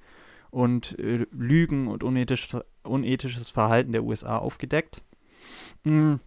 [0.50, 5.02] und äh, Lügen und unethisch, unethisches Verhalten der USA aufgedeckt.
[5.84, 6.20] Mhm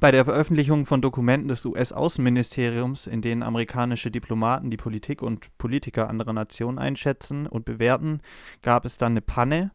[0.00, 6.08] bei der Veröffentlichung von Dokumenten des US-Außenministeriums, in denen amerikanische Diplomaten die Politik und Politiker
[6.08, 8.20] anderer Nationen einschätzen und bewerten,
[8.62, 9.72] gab es dann eine Panne.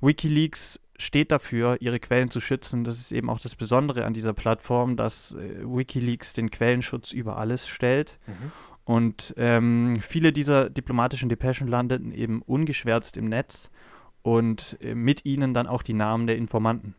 [0.00, 2.84] Wikileaks steht dafür, ihre Quellen zu schützen.
[2.84, 7.36] Das ist eben auch das Besondere an dieser Plattform, dass äh, Wikileaks den Quellenschutz über
[7.38, 8.18] alles stellt.
[8.26, 8.52] Mhm.
[8.84, 13.70] Und ähm, viele dieser diplomatischen Depeschen landeten eben ungeschwärzt im Netz
[14.22, 16.94] und äh, mit ihnen dann auch die Namen der Informanten.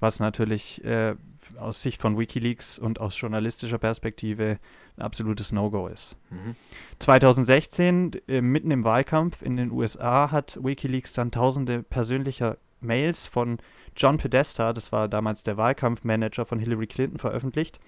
[0.00, 1.14] Was natürlich äh,
[1.58, 4.58] aus Sicht von Wikileaks und aus journalistischer Perspektive
[4.96, 6.16] ein absolutes No-Go ist.
[6.30, 6.56] Mhm.
[6.98, 13.58] 2016, äh, mitten im Wahlkampf in den USA, hat Wikileaks dann tausende persönlicher Mails von
[13.96, 17.78] John Podesta, das war damals der Wahlkampfmanager von Hillary Clinton, veröffentlicht.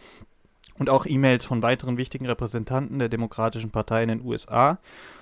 [0.77, 4.79] Und auch E-Mails von weiteren wichtigen Repräsentanten der Demokratischen Partei in den USA.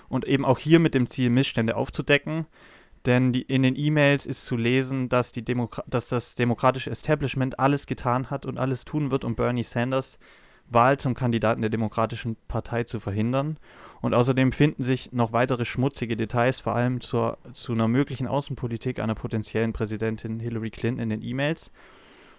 [0.09, 2.46] Und eben auch hier mit dem Ziel, Missstände aufzudecken.
[3.07, 7.87] Denn die, in den E-Mails ist zu lesen, dass, die dass das demokratische Establishment alles
[7.87, 10.19] getan hat und alles tun wird, um Bernie Sanders
[10.69, 13.59] Wahl zum Kandidaten der Demokratischen Partei zu verhindern.
[14.01, 18.99] Und außerdem finden sich noch weitere schmutzige Details, vor allem zur, zu einer möglichen Außenpolitik
[18.99, 21.71] einer potenziellen Präsidentin Hillary Clinton in den E-Mails.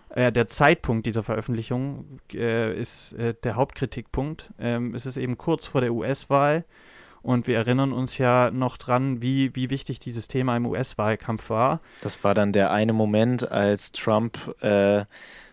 [0.10, 4.52] Äh, der Zeitpunkt dieser Veröffentlichung äh, ist äh, der Hauptkritikpunkt.
[4.60, 6.66] Ähm, es ist eben kurz vor der US-Wahl.
[7.24, 11.80] Und wir erinnern uns ja noch dran, wie, wie wichtig dieses Thema im US-Wahlkampf war.
[12.02, 15.06] Das war dann der eine Moment, als Trump äh,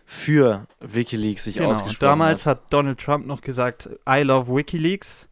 [0.05, 1.69] für Wikileaks sich genau.
[1.69, 2.59] ausgesprochen Damals hat.
[2.59, 5.29] hat Donald Trump noch gesagt, I love Wikileaks.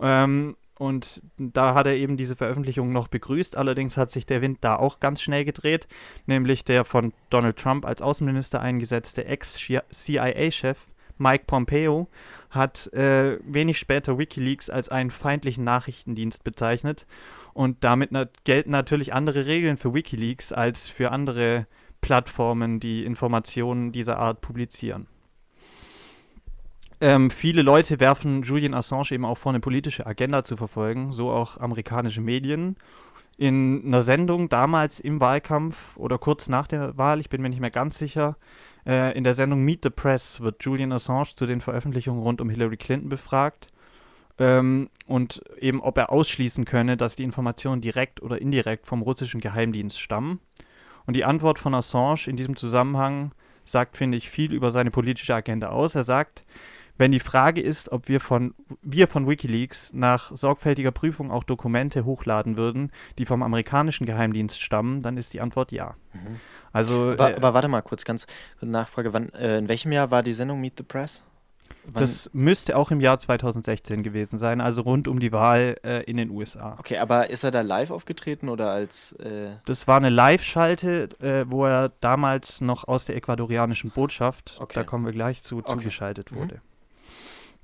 [0.00, 3.56] Ähm, und da hat er eben diese Veröffentlichung noch begrüßt.
[3.56, 5.86] Allerdings hat sich der Wind da auch ganz schnell gedreht,
[6.26, 10.78] nämlich der von Donald Trump als Außenminister eingesetzte Ex-CIA-Chef
[11.18, 12.08] Mike Pompeo,
[12.50, 17.06] hat äh, wenig später Wikileaks als einen feindlichen Nachrichtendienst bezeichnet.
[17.52, 21.66] Und damit na gelten natürlich andere Regeln für Wikileaks als für andere
[22.00, 25.06] Plattformen, die Informationen dieser Art publizieren.
[27.00, 31.30] Ähm, viele Leute werfen Julian Assange eben auch vor, eine politische Agenda zu verfolgen, so
[31.30, 32.76] auch amerikanische Medien.
[33.36, 37.60] In einer Sendung damals im Wahlkampf oder kurz nach der Wahl, ich bin mir nicht
[37.60, 38.36] mehr ganz sicher,
[38.86, 42.48] äh, in der Sendung Meet the Press wird Julian Assange zu den Veröffentlichungen rund um
[42.48, 43.68] Hillary Clinton befragt
[44.38, 49.40] ähm, und eben, ob er ausschließen könne, dass die Informationen direkt oder indirekt vom russischen
[49.40, 50.40] Geheimdienst stammen.
[51.06, 53.32] Und die Antwort von Assange in diesem Zusammenhang
[53.64, 55.94] sagt, finde ich, viel über seine politische Agenda aus.
[55.94, 56.44] Er sagt,
[56.98, 62.04] wenn die Frage ist, ob wir von, wir von Wikileaks nach sorgfältiger Prüfung auch Dokumente
[62.04, 65.94] hochladen würden, die vom amerikanischen Geheimdienst stammen, dann ist die Antwort ja.
[66.14, 66.40] Mhm.
[66.72, 68.26] Also, aber, äh, aber, warte mal kurz, ganz
[68.60, 69.12] Nachfrage.
[69.12, 71.22] Wann, äh, in welchem Jahr war die Sendung Meet the Press?
[71.84, 72.00] Wann?
[72.00, 76.16] Das müsste auch im Jahr 2016 gewesen sein, also rund um die Wahl äh, in
[76.16, 76.76] den USA.
[76.78, 79.12] Okay, aber ist er da live aufgetreten oder als.
[79.12, 84.74] Äh das war eine Live-Schalte, äh, wo er damals noch aus der ecuadorianischen Botschaft, okay.
[84.74, 85.72] da kommen wir gleich zu, okay.
[85.72, 86.36] zugeschaltet mhm.
[86.36, 86.54] wurde.
[86.56, 86.65] Mhm.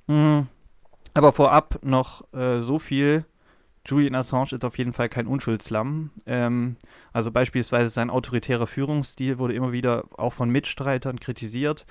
[0.07, 3.25] Aber vorab noch äh, so viel.
[3.85, 6.11] Julian Assange ist auf jeden Fall kein Unschuldslamm.
[6.25, 6.77] Ähm,
[7.11, 11.85] also beispielsweise sein autoritärer Führungsstil wurde immer wieder auch von Mitstreitern kritisiert.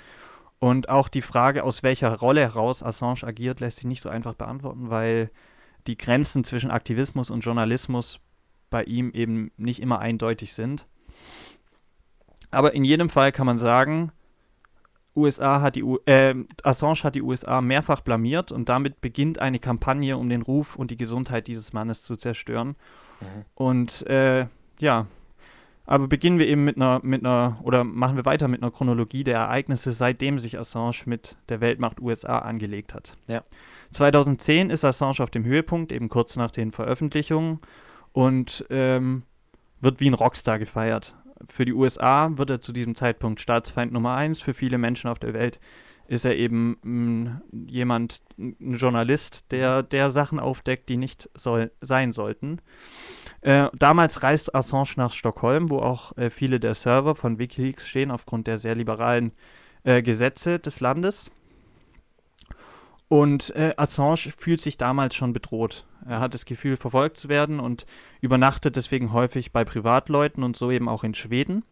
[0.58, 4.34] Und auch die Frage, aus welcher Rolle heraus Assange agiert, lässt sich nicht so einfach
[4.34, 5.30] beantworten, weil
[5.86, 8.20] die Grenzen zwischen Aktivismus und Journalismus
[8.70, 10.86] bei ihm eben nicht immer eindeutig sind.
[12.50, 14.12] Aber in jedem Fall kann man sagen,
[15.14, 19.58] USA hat die U äh, Assange hat die USA mehrfach blamiert und damit beginnt eine
[19.58, 22.68] Kampagne, um den Ruf und die Gesundheit dieses Mannes zu zerstören.
[23.20, 23.26] Mhm.
[23.54, 24.46] Und äh,
[24.80, 25.06] ja,
[25.84, 29.24] aber beginnen wir eben mit einer, mit einer, oder machen wir weiter mit einer Chronologie
[29.24, 33.16] der Ereignisse, seitdem sich Assange mit der Weltmacht USA angelegt hat.
[33.26, 33.42] Ja.
[33.90, 37.60] 2010 ist Assange auf dem Höhepunkt, eben kurz nach den Veröffentlichungen,
[38.12, 39.22] und ähm,
[39.80, 41.16] wird wie ein Rockstar gefeiert
[41.48, 44.40] für die USA wird er zu diesem Zeitpunkt Staatsfeind Nummer eins.
[44.40, 45.60] Für viele Menschen auf der Welt
[46.08, 51.72] ist er eben mh, mm, jemand, ein Journalist, der, der Sachen aufdeckt, die nicht soll,
[51.80, 52.60] sein sollten.
[53.40, 58.10] Äh, damals reist Assange nach Stockholm, wo auch äh, viele der Server von Wikileaks stehen,
[58.10, 59.32] aufgrund der sehr liberalen
[59.84, 61.30] äh, Gesetze des Landes.
[63.12, 65.84] Und äh, Assange fühlt sich damals schon bedroht.
[66.08, 67.84] Er hat das Gefühl, verfolgt zu werden und
[68.22, 71.62] übernachtet deswegen häufig bei Privatleuten und so eben auch in Schweden.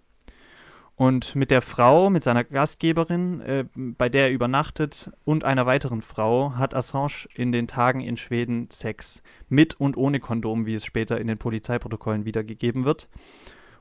[0.96, 6.02] Und mit der Frau, mit seiner Gastgeberin, äh, bei der er übernachtet, und einer weiteren
[6.02, 9.22] Frau hat Assange in den Tagen in Schweden Sex.
[9.48, 13.08] Mit und ohne Kondom, wie es später in den Polizeiprotokollen wiedergegeben wird.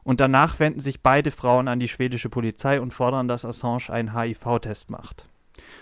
[0.03, 4.17] Und danach wenden sich beide Frauen an die schwedische Polizei und fordern, dass Assange einen
[4.17, 5.27] HIV-Test macht.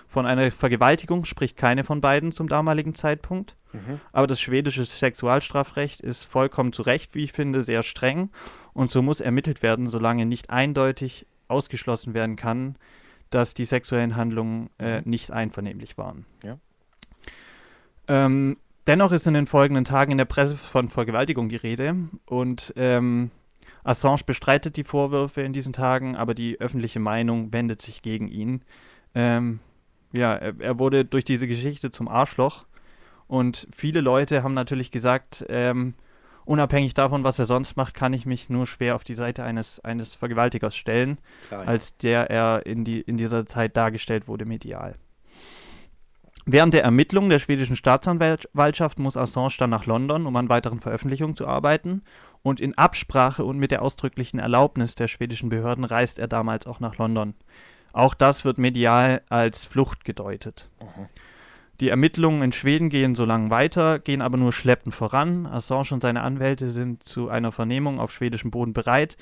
[0.08, 3.56] Von einer Vergewaltigung spricht keine von beiden zum damaligen Zeitpunkt.
[3.74, 4.00] Mhm.
[4.12, 8.30] Aber das schwedische Sexualstrafrecht ist vollkommen zu Recht, wie ich finde, sehr streng.
[8.74, 12.78] Und so muss ermittelt werden, solange nicht eindeutig ausgeschlossen werden kann,
[13.30, 15.10] dass die sexuellen Handlungen äh, mhm.
[15.10, 16.26] nicht einvernehmlich waren.
[16.44, 16.58] Ja.
[18.08, 21.96] Ähm, dennoch ist in den folgenden Tagen in der Presse von Vergewaltigung die Rede
[22.26, 23.32] und ähm,
[23.84, 28.64] Assange bestreitet die Vorwürfe in diesen Tagen, aber die öffentliche Meinung wendet sich gegen ihn.
[29.16, 29.60] Ähm,
[30.18, 32.66] ja, er, er, wurde durch diese Geschichte zum Arschloch.
[33.28, 35.96] Und viele Leute haben natürlich gesagt, ähm,
[36.46, 39.80] unabhängig davon, was er sonst macht, kann ich mich nur schwer auf die Seite eines,
[39.82, 41.18] eines Vergewaltigers stellen,
[41.50, 41.68] Klar, ja.
[41.68, 44.96] als der er in, die, in dieser Zeit dargestellt wurde medial.
[46.50, 51.36] Während der Ermittlungen der schwedischen Staatsanwaltschaft muss Assange dann nach London, um an weiteren Veröffentlichungen
[51.36, 52.04] zu arbeiten.
[52.42, 56.80] Und in Absprache und mit der ausdrücklichen Erlaubnis der schwedischen Behörden reist er damals auch
[56.80, 57.34] nach London.
[57.98, 60.70] Auch das wird medial als Flucht gedeutet.
[60.80, 61.08] Mhm.
[61.80, 65.48] Die Ermittlungen in Schweden gehen so lange weiter, gehen aber nur schleppend voran.
[65.48, 69.18] Assange und seine Anwälte sind zu einer Vernehmung auf schwedischem Boden bereit,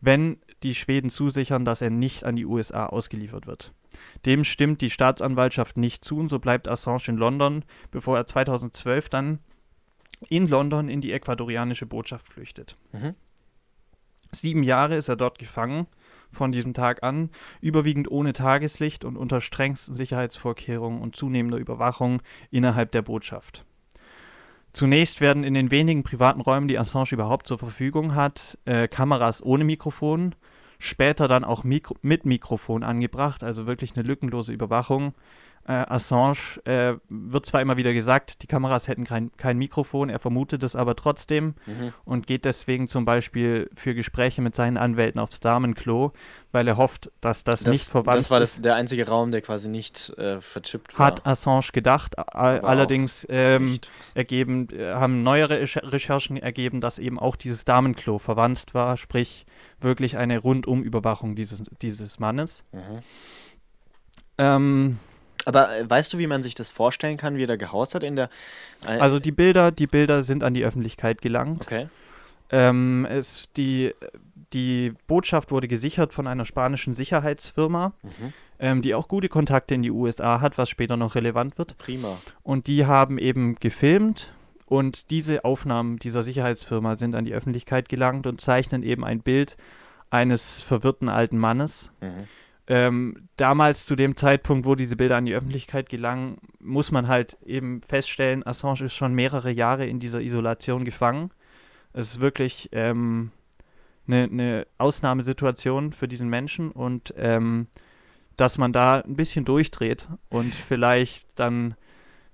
[0.00, 3.72] wenn die Schweden zusichern, dass er nicht an die USA ausgeliefert wird.
[4.24, 9.08] Dem stimmt die Staatsanwaltschaft nicht zu und so bleibt Assange in London, bevor er 2012
[9.08, 9.38] dann
[10.28, 12.76] in London in die ecuadorianische Botschaft flüchtet.
[12.90, 13.14] Mhm.
[14.32, 15.86] Sieben Jahre ist er dort gefangen
[16.36, 22.92] von diesem Tag an, überwiegend ohne Tageslicht und unter strengsten Sicherheitsvorkehrungen und zunehmender Überwachung innerhalb
[22.92, 23.64] der Botschaft.
[24.72, 29.42] Zunächst werden in den wenigen privaten Räumen, die Assange überhaupt zur Verfügung hat, äh, Kameras
[29.42, 30.34] ohne Mikrofon,
[30.78, 35.14] später dann auch Mikro mit Mikrofon angebracht, also wirklich eine lückenlose Überwachung.
[35.68, 40.18] Äh, Assange äh, wird zwar immer wieder gesagt, die Kameras hätten kein, kein Mikrofon, er
[40.20, 41.92] vermutet es aber trotzdem Mhm.
[42.04, 46.12] und geht deswegen zum Beispiel für Gespräche mit seinen Anwälten aufs Damenklo,
[46.52, 48.56] weil er hofft, dass das, Das, nicht verwandt das war ist.
[48.56, 51.06] das, der einzige Raum, der quasi nicht äh, verchippt war.
[51.06, 52.16] Hat Assange gedacht.
[52.18, 53.78] Allerdings ähm,
[54.14, 59.46] ergeben, äh, haben neuere Recher- Recherchen ergeben, dass eben auch dieses Damenklo verwandt war, sprich
[59.80, 62.62] wirklich eine Rundumüberwachung dieses, dieses Mannes.
[62.72, 63.02] Mhm.
[64.38, 64.98] Ähm,
[65.46, 68.02] Aber äh, weißt du, wie man sich das vorstellen kann, wie er da gehaust hat
[68.02, 68.28] in der.
[68.84, 71.62] Äh, also die Bilder, die Bilder sind an die Öffentlichkeit gelangt.
[71.62, 71.88] Okay.
[72.50, 73.94] Ähm, es, die,
[74.52, 78.32] die Botschaft wurde gesichert von einer spanischen Sicherheitsfirma, Mhm.
[78.58, 81.78] ähm, die auch gute Kontakte in die USA hat, was später noch relevant wird.
[81.78, 82.18] Prima.
[82.42, 84.32] Und die haben eben gefilmt
[84.66, 89.56] und diese Aufnahmen dieser Sicherheitsfirma sind an die Öffentlichkeit gelangt und zeichnen eben ein Bild
[90.10, 91.90] eines verwirrten alten Mannes.
[92.00, 92.28] Mhm.
[92.68, 97.38] Ähm, damals zu dem Zeitpunkt, wo diese Bilder an die Öffentlichkeit gelangen, muss man halt
[97.46, 101.30] eben feststellen, Assange ist schon mehrere Jahre in dieser Isolation gefangen.
[101.92, 103.30] Es ist wirklich ähm,
[104.08, 107.68] eine, eine Ausnahmesituation für diesen Menschen und ähm,
[108.36, 111.74] dass man da ein bisschen durchdreht und vielleicht dann,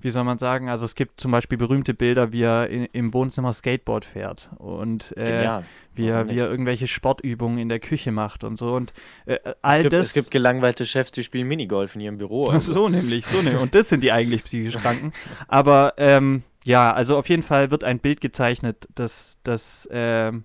[0.02, 3.14] wie soll man sagen, also es gibt zum Beispiel berühmte Bilder, wie er in, im
[3.14, 5.60] Wohnzimmer Skateboard fährt und äh,
[5.94, 8.92] wie, er, wie er irgendwelche Sportübungen in der Küche macht und so und
[9.26, 10.06] äh, Es all gibt, das.
[10.08, 12.48] es gibt gelangweilte Chefs, die spielen Minigolf in ihrem Büro.
[12.50, 12.72] Also.
[12.72, 13.60] so nämlich, so nämlich.
[13.62, 15.12] Und das sind die eigentlich psychisch Kranken.
[15.48, 20.44] Aber ähm, ja, also auf jeden Fall wird ein Bild gezeichnet, das, das, ähm,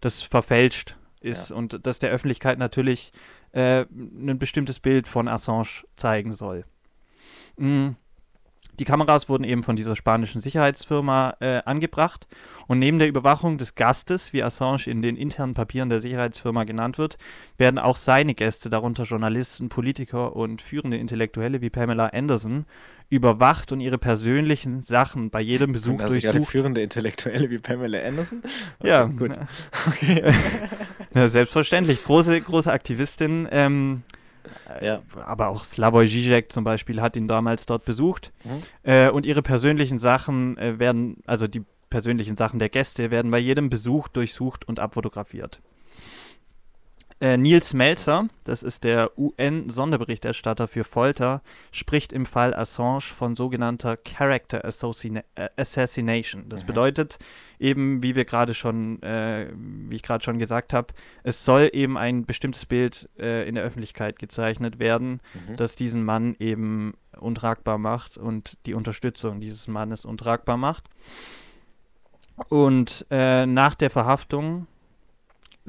[0.00, 1.56] das verfälscht ist Ja.
[1.56, 3.12] und das der Öffentlichkeit natürlich
[3.52, 6.64] äh, ein bestimmtes Bild von Assange zeigen soll.
[7.56, 7.88] Mm.
[8.78, 12.28] Die Kameras wurden eben von dieser spanischen Sicherheitsfirma äh, angebracht
[12.68, 16.96] und neben der Überwachung des Gastes, wie Assange in den internen Papieren der Sicherheitsfirma genannt
[16.96, 17.18] wird,
[17.56, 22.66] werden auch seine Gäste, darunter Journalisten, Politiker und führende Intellektuelle wie Pamela Anderson,
[23.10, 26.50] überwacht und ihre persönlichen Sachen bei jedem Besuch also gerade durchsucht.
[26.52, 28.42] führende Intellektuelle wie Pamela Anderson.
[28.82, 29.32] Ja, gut.
[29.88, 30.32] Okay.
[31.14, 32.04] ja, selbstverständlich.
[32.04, 33.48] Große, große Aktivistin.
[33.50, 34.02] Ähm,
[34.82, 35.02] Ja.
[35.24, 38.32] aber auch Slavoj Žižek zum Beispiel hat ihn damals dort besucht.
[38.44, 38.62] Mhm.
[38.82, 43.38] Äh, und ihre persönlichen Sachen äh, werden, also die persönlichen Sachen der Gäste, werden bei
[43.38, 45.60] jedem Besuch durchsucht und abfotografiert.
[47.20, 53.96] Äh, Nils Melzer, das ist der UN-Sonderberichterstatter für Folter, spricht im Fall Assange von sogenannter
[53.96, 56.48] Character Assassin äh, Assassination.
[56.48, 56.66] Das Mhm.
[56.68, 57.18] bedeutet
[57.58, 61.98] eben, wie wir gerade schon, äh, wie ich gerade schon gesagt habe, es soll eben
[61.98, 65.56] ein bestimmtes Bild äh, in der Öffentlichkeit gezeichnet werden, Mhm.
[65.56, 70.84] das diesen Mann eben untragbar macht und die Unterstützung dieses Mannes untragbar macht.
[72.48, 74.68] Und äh, nach der Verhaftung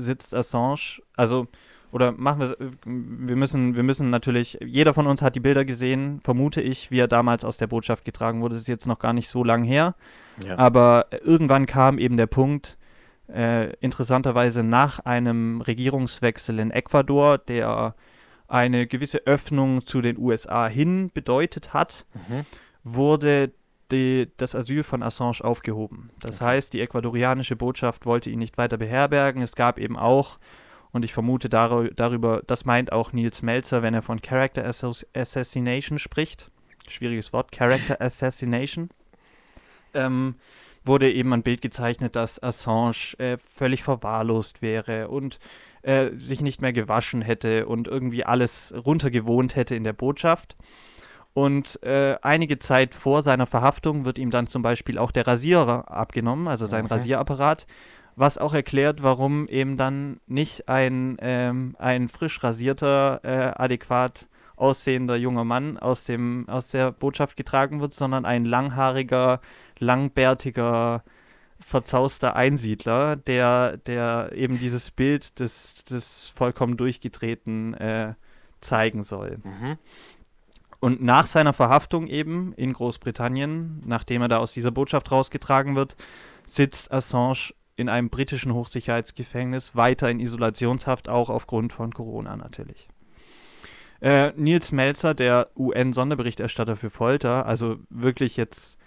[0.01, 1.47] sitzt Assange, also
[1.91, 6.19] oder machen wir, wir müssen, wir müssen natürlich, jeder von uns hat die Bilder gesehen,
[6.23, 8.53] vermute ich, wie er damals aus der Botschaft getragen wurde.
[8.53, 9.95] Das ist jetzt noch gar nicht so lang her,
[10.45, 10.57] ja.
[10.57, 12.77] aber irgendwann kam eben der Punkt,
[13.27, 17.95] äh, interessanterweise nach einem Regierungswechsel in Ecuador, der
[18.47, 22.45] eine gewisse Öffnung zu den USA hin bedeutet hat, Mhm.
[22.83, 23.51] wurde
[23.91, 26.09] die, das Asyl von Assange aufgehoben.
[26.21, 26.45] Das Okay.
[26.45, 29.41] heißt, die ecuadorianische Botschaft wollte ihn nicht weiter beherbergen.
[29.41, 30.39] Es gab eben auch,
[30.91, 35.05] und ich vermute dar darüber, das meint auch Nils Melzer, wenn er von Character Assass
[35.13, 36.51] Assassination spricht.
[36.87, 38.89] Schwieriges Wort, Character Assassination.
[39.93, 40.35] Ähm,
[40.85, 45.39] wurde eben ein Bild gezeichnet, dass Assange äh, völlig verwahrlost wäre und
[45.81, 50.55] äh, sich nicht mehr gewaschen hätte und irgendwie alles runtergewohnt hätte in der Botschaft.
[51.39, 55.89] Und äh, einige Zeit vor seiner Verhaftung wird ihm dann zum Beispiel auch der Rasierer
[55.89, 56.91] abgenommen, also sein Mhm.
[56.91, 57.65] Rasierapparat,
[58.17, 65.15] was auch erklärt, warum eben dann nicht ein, ähm, ein frisch rasierter, äh, adäquat aussehender
[65.15, 69.39] junger Mann aus, dem, aus der Botschaft getragen wird, sondern ein langhaariger,
[69.77, 71.05] langbärtiger,
[71.61, 78.15] verzauster Einsiedler, der, der eben dieses Bild des, des vollkommen durchgedrehten äh,
[78.59, 79.39] zeigen soll.
[79.45, 79.77] Mhm.
[80.79, 85.97] Und nach seiner Verhaftung eben in Großbritannien, nachdem er da aus dieser Botschaft rausgetragen wird,
[86.45, 92.87] sitzt Assange in einem britischen Hochsicherheitsgefängnis weiter in Isolationshaft, auch aufgrund von Corona natürlich.
[94.01, 98.77] Äh, Nils Melzer, der UN-Sonderberichterstatter für Folter, also wirklich jetzt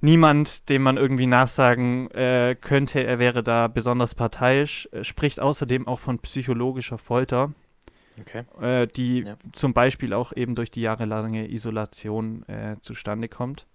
[0.00, 5.86] niemand, dem man irgendwie nachsagen äh, könnte, er wäre da besonders parteiisch, äh, spricht außerdem
[5.86, 7.52] auch von psychologischer Folter
[8.20, 8.44] Okay.
[8.60, 9.36] äh, die Ja.
[9.52, 13.66] zum Beispiel auch eben durch die jahrelange Isolation äh, zustande kommt.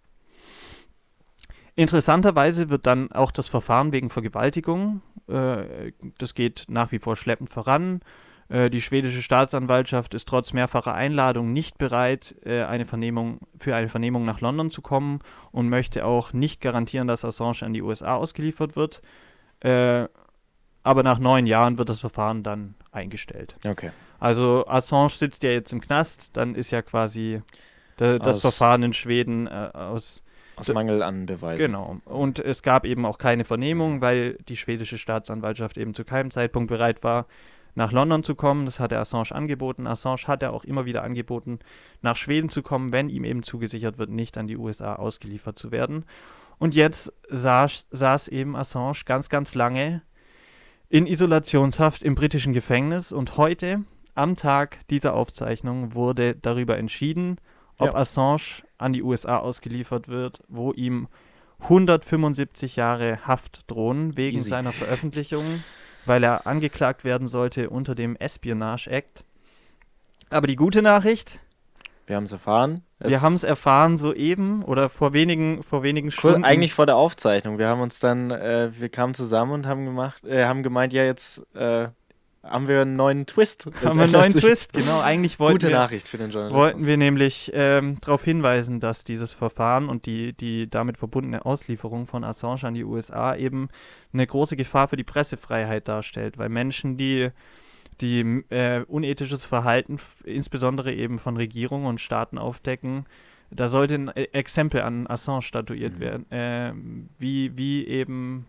[1.76, 7.50] Interessanterweise wird dann auch das Verfahren wegen Vergewaltigung, äh, das geht nach wie vor schleppend
[7.50, 8.02] voran.
[8.50, 13.90] Äh, die schwedische Staatsanwaltschaft ist trotz mehrfacher Einladung nicht bereit, äh, eine Vernehmung, für eine
[13.90, 15.20] Vernehmung nach London zu kommen
[15.52, 19.02] und möchte auch nicht garantieren, dass Assange an die USA ausgeliefert wird.
[19.62, 20.08] Äh,
[20.84, 23.56] aber nach neun Jahren wird das Verfahren dann eingestellt.
[23.68, 23.92] Okay.
[24.24, 27.42] Also Assange sitzt ja jetzt im Knast, dann ist ja quasi
[28.00, 30.24] de, das Aus- Verfahren in Schweden äh, aus.
[30.56, 31.66] Aus Mangel an Beweisen.
[31.66, 31.98] Genau.
[32.06, 36.70] Und es gab eben auch keine Vernehmung, weil die schwedische Staatsanwaltschaft eben zu keinem Zeitpunkt
[36.70, 37.26] bereit war,
[37.76, 38.66] nach London zu kommen.
[38.66, 39.88] Das hatte Assange angeboten.
[39.88, 41.60] Assange hat er auch immer wieder angeboten,
[42.02, 45.72] nach Schweden zu kommen, wenn ihm eben zugesichert wird, nicht an die USA ausgeliefert zu
[45.72, 46.06] werden.
[46.60, 50.02] Und jetzt saß, saß eben Assange ganz, ganz lange
[50.88, 53.84] in Isolationshaft im britischen Gefängnis und heute,
[54.16, 57.38] am Tag dieser Aufzeichnung, wurde darüber entschieden,
[57.78, 57.96] ob Ja.
[57.96, 61.08] Assange an die USA ausgeliefert wird, wo ihm
[61.62, 64.50] 175 Jahre Haft drohen wegen Easy.
[64.50, 65.64] seiner Veröffentlichung,
[66.06, 69.24] weil er angeklagt werden sollte unter dem Espionage Act.
[70.30, 71.40] Aber die gute Nachricht,
[72.06, 72.84] Wir haben es erfahren.
[73.00, 76.44] wir haben es erfahren soeben oder vor wenigen, vor wenigen Cool, Stunden.
[76.44, 77.58] eigentlich vor der Aufzeichnung.
[77.58, 81.04] Wir haben uns dann, äh, wir kamen zusammen und haben gemacht, äh, haben gemeint, ja,
[81.06, 81.88] jetzt äh,
[82.44, 83.68] haben wir einen neuen Twist.
[83.68, 84.32] Es haben wir einen neuen.
[84.34, 84.74] Twist.
[84.74, 86.62] Genau, eigentlich wollten Gute wir, Nachricht für den Journalismus.
[86.62, 92.06] wollten wir nämlich ähm, darauf hinweisen, dass dieses Verfahren und die, die damit verbundene Auslieferung
[92.06, 93.70] von Assange an die USA eben
[94.14, 97.30] eine große Gefahr für die Pressefreiheit darstellt, weil Menschen, die
[98.02, 103.06] die äh, unethisches Verhalten, insbesondere eben von Regierungen und Staaten aufdecken,
[103.52, 106.00] da sollte ein äh, Exempel an Assange statuiert Mhm.
[106.00, 106.74] werden, äh,
[107.20, 108.48] wie, wie eben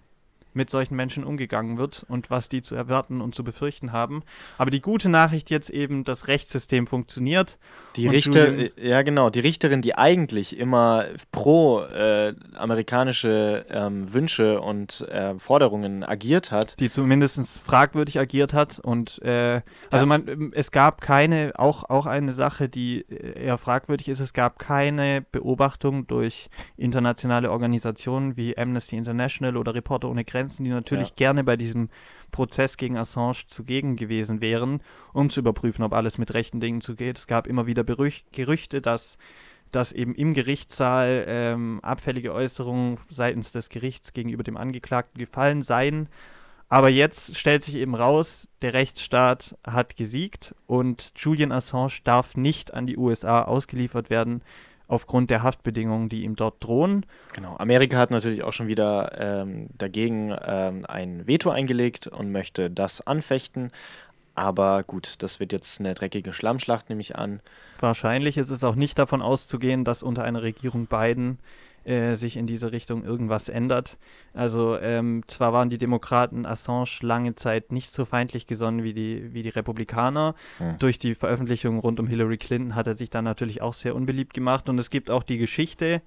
[0.54, 4.22] mit solchen Menschen umgegangen wird und was die zu erwarten und zu befürchten haben.
[4.58, 7.58] Aber die gute Nachricht jetzt eben, das Rechtssystem funktioniert.
[7.96, 14.12] Die Richter, Julian- äh, ja genau, die Richterin, die eigentlich immer pro äh, amerikanische ähm,
[14.12, 18.78] Wünsche und äh, Forderungen agiert hat, die zumindest fragwürdig agiert hat.
[18.78, 20.06] Und äh, also Ja.
[20.06, 24.32] man, ähm, es gab keine, auch, auch eine Sache, die äh, eher fragwürdig ist, es
[24.32, 31.10] gab keine Beobachtung durch internationale Organisationen wie Amnesty International oder Reporter ohne Grenzen, die natürlich
[31.10, 31.14] Ja.
[31.16, 31.88] gerne bei diesem
[32.30, 34.80] Prozess gegen Assange zugegen gewesen wären,
[35.12, 37.18] um zu überprüfen, ob alles mit rechten Dingen zugeht.
[37.18, 39.18] Es gab immer wieder Berüch Gerüchte, dass
[39.70, 46.08] dass eben im Gerichtssaal ähm, abfällige Äußerungen seitens des Gerichts gegenüber dem Angeklagten gefallen seien.
[46.68, 52.72] Aber jetzt stellt sich eben raus, der Rechtsstaat hat gesiegt und Julian Assange darf nicht
[52.72, 54.42] an die USA ausgeliefert werden
[54.86, 57.06] aufgrund der Haftbedingungen, die ihm dort drohen.
[57.32, 62.70] Genau, Amerika hat natürlich auch schon wieder ähm, dagegen ähm, ein Veto eingelegt und möchte
[62.70, 63.70] das anfechten.
[64.34, 67.40] Aber gut, das wird jetzt eine dreckige Schlammschlacht, nehme ich an.
[67.78, 71.38] Wahrscheinlich ist es auch nicht davon auszugehen, dass unter einer Regierung Biden
[71.84, 73.98] äh, sich in diese Richtung irgendwas ändert.
[74.32, 79.32] Also ähm, zwar waren die Demokraten Assange lange Zeit nicht so feindlich gesonnen wie die,
[79.32, 80.34] wie die Republikaner.
[80.58, 80.78] Hm.
[80.78, 84.34] Durch die Veröffentlichung rund um Hillary Clinton hat er sich dann natürlich auch sehr unbeliebt
[84.34, 84.68] gemacht.
[84.68, 86.02] Und es gibt auch die Geschichte,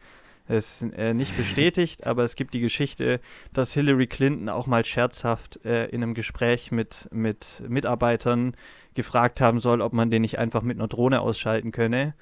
[0.48, 3.20] es ist äh, nicht bestätigt, aber es gibt die Geschichte,
[3.54, 8.56] dass Hillary Clinton auch mal scherzhaft äh, in einem Gespräch mit, mit Mitarbeitern
[8.94, 12.16] gefragt haben soll, ob man den nicht einfach mit einer Drohne ausschalten könne.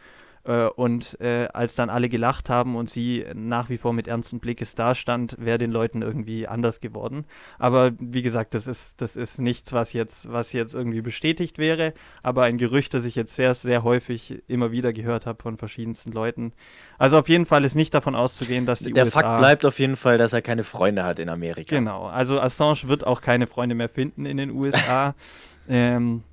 [0.45, 4.39] Äh, und äh, als dann alle gelacht haben und sie nach wie vor mit ernsten
[4.39, 7.25] Blickes dastand, wäre den Leuten irgendwie anders geworden.
[7.57, 11.93] Aber wie gesagt, das ist, das ist nichts, was jetzt, was jetzt irgendwie bestätigt wäre,
[12.21, 16.11] aber ein Gerücht, das ich jetzt sehr, sehr häufig immer wieder gehört habe von verschiedensten
[16.11, 16.53] Leuten.
[16.99, 19.79] Also auf jeden Fall ist nicht davon auszugehen, dass die Der USA Fakt bleibt auf
[19.79, 21.75] jeden Fall, dass er keine Freunde hat in Amerika.
[21.75, 25.15] Genau, also Assange wird auch keine Freunde mehr finden in den USA.
[25.67, 26.23] ähm,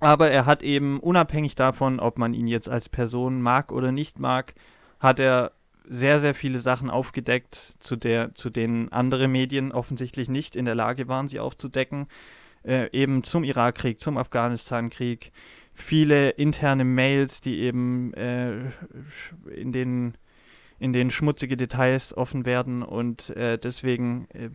[0.00, 4.18] aber er hat eben, unabhängig davon, ob man ihn jetzt als Person mag oder nicht
[4.18, 4.54] mag,
[5.00, 5.52] hat er
[5.88, 10.74] sehr, sehr viele Sachen aufgedeckt, zu, der, zu denen andere Medien offensichtlich nicht in der
[10.74, 12.06] Lage waren, sie aufzudecken.
[12.64, 15.32] Äh, eben zum Irakkrieg, zum Afghanistan-Krieg.
[15.74, 18.70] Viele interne Mails, die eben äh,
[19.54, 20.16] in den
[20.78, 24.50] in denen schmutzige Details offen werden und äh, deswegen, äh,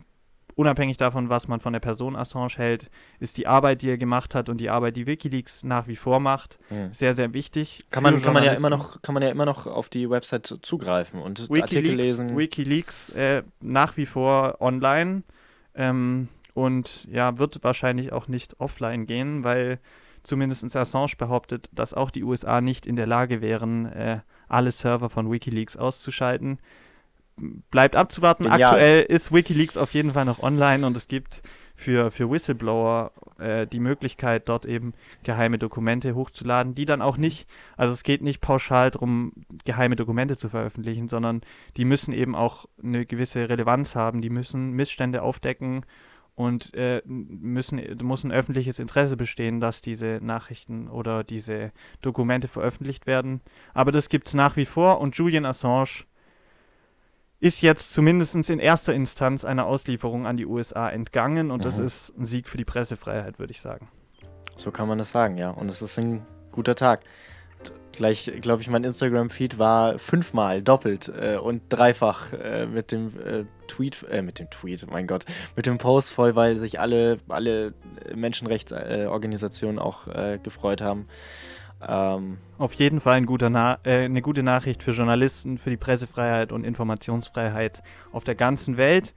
[0.56, 2.90] unabhängig davon, was man von der Person Assange hält,
[3.20, 6.20] ist die Arbeit, die er gemacht hat und die Arbeit, die Wikileaks nach wie vor
[6.20, 6.92] macht, Hm.
[6.94, 7.86] sehr, sehr wichtig.
[7.92, 10.46] Kann man, kann man ja immer noch, kann man ja immer noch auf die Website
[10.48, 12.38] zu- zugreifen und Artikel Wikileaks, lesen.
[12.38, 15.24] Wikileaks äh, nach wie vor online
[15.76, 19.80] ähm, und ja, wird wahrscheinlich auch nicht offline gehen, weil
[20.24, 25.10] zumindest Assange behauptet, dass auch die USA nicht in der Lage wären, äh, alle Server
[25.10, 26.60] von Wikileaks auszuschalten.
[27.72, 28.44] Bleibt abzuwarten.
[28.44, 28.64] Genial.
[28.64, 31.42] Aktuell ist Wikileaks auf jeden Fall noch online und es gibt
[31.80, 37.48] für, für Whistleblower äh, die Möglichkeit, dort eben geheime Dokumente hochzuladen, die dann auch nicht,
[37.78, 39.32] also es geht nicht pauschal darum,
[39.64, 41.42] geheime Dokumente zu veröffentlichen, sondern
[41.78, 45.86] die müssen eben auch eine gewisse Relevanz haben, die müssen Missstände aufdecken
[46.36, 51.72] und äh, müssen, muss ein öffentliches Interesse bestehen, dass diese Nachrichten oder diese
[52.02, 53.42] Dokumente veröffentlicht werden.
[53.74, 56.06] Aber das gibt es nach wie vor und Julian Assange
[57.40, 61.64] ist jetzt zumindest in erster Instanz einer Auslieferung an die USA entgangen und mhm.
[61.64, 63.90] das ist ein Sieg für die Pressefreiheit, würde ich sagen.
[64.56, 65.52] So kann man das sagen, ja.
[65.52, 67.02] Und es ist ein guter Tag.
[67.92, 73.46] Gleich, glaube ich, mein Instagram-Feed war fünfmal doppelt äh, und dreifach äh, mit dem äh,
[73.68, 75.26] Tweet, äh, mit dem Tweet, mein Gott,
[75.56, 77.74] mit dem Post voll, weil sich alle, alle
[78.14, 81.08] Menschenrechtsorganisationen auch äh, gefreut haben.
[81.88, 86.66] Ähm, Auf jeden Fall ein äh, eine gute Nachricht für Journalisten, für die Pressefreiheit und
[86.66, 89.14] Informationsfreiheit auf der ganzen Welt.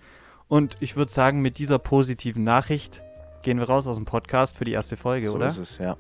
[0.49, 3.03] Und ich würde sagen, mit dieser positiven Nachricht
[3.43, 5.51] gehen wir raus aus dem Podcast für die erste Folge, so oder?
[5.51, 5.97] So ist es, ja.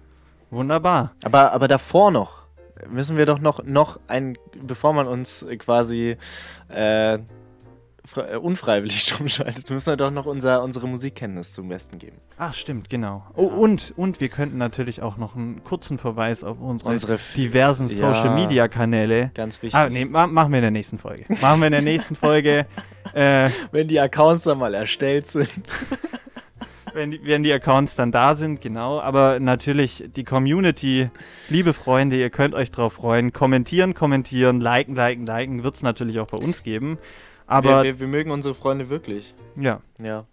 [0.50, 1.12] Wunderbar.
[1.24, 2.42] Aber, aber davor noch
[2.88, 6.16] müssen wir doch noch, noch ein, bevor man uns quasi
[6.70, 7.18] äh, äh,
[8.40, 12.16] unfreiwillig stumm schaltet, müssen wir doch noch unser, unsere Musikkenntnis zum Besten geben.
[12.36, 13.24] Ach, stimmt, genau.
[13.34, 13.56] Oh, ja.
[13.56, 17.94] und, und wir könnten natürlich auch noch einen kurzen Verweis auf unsere, unsere diversen ja,
[17.94, 19.30] Social-Media-Kanäle.
[19.34, 19.78] Ganz wichtig.
[19.78, 21.24] Ah, nee, ma machen wir in der nächsten Folge.
[21.40, 22.66] Machen wir in der nächsten Folge.
[23.14, 25.48] äh, Wenn die Accounts dann mal erstellt sind.
[26.94, 29.00] wenn, die, wenn die Accounts dann da sind, genau.
[29.00, 31.08] Aber natürlich die Community,
[31.48, 33.32] liebe Freunde, ihr könnt euch drauf freuen.
[33.32, 36.98] Kommentieren, kommentieren, liken, liken, liken, wird es natürlich auch bei uns geben.
[37.46, 39.34] Aber wir, wir, wir, mögen unsere Freunde wirklich.
[39.56, 39.80] Ja.
[40.00, 40.26] Ja.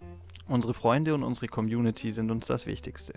[0.48, 3.14] Unsere Freunde und unsere Community sind uns das Wichtigste.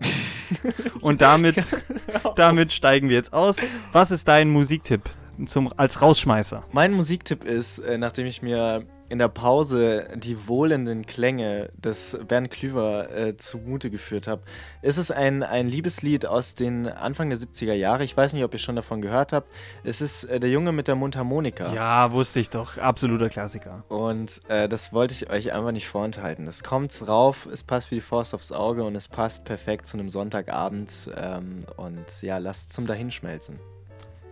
[1.00, 1.56] und damit,
[2.36, 3.56] damit steigen wir jetzt aus.
[3.92, 5.02] Was ist dein Musiktipp
[5.46, 6.64] zum, als Rausschmeißer?
[6.72, 12.50] Mein Musiktipp ist, äh, nachdem ich mir in der Pause die wohlenden Klänge des Bernd
[12.50, 14.40] Klüver äh, zugute geführt habe,
[14.80, 18.04] ist es ein, ein Liebeslied aus den Anfang der 70er Jahre.
[18.04, 19.50] Ich weiß nicht, ob ihr schon davon gehört habt.
[19.84, 21.74] Es ist äh, Der Junge mit der Mundharmonika.
[21.74, 22.78] Ja, wusste ich doch.
[22.78, 23.84] Absoluter Klassiker.
[23.90, 26.46] Und äh, das wollte ich euch einfach nicht vorenthalten.
[26.46, 29.98] Es kommt rauf, es passt wie die Faust aufs Auge und es passt perfekt zu
[29.98, 31.10] einem Sonntagabend.
[31.14, 33.60] Ähm, und ja, lasst zum Dahinschmelzen.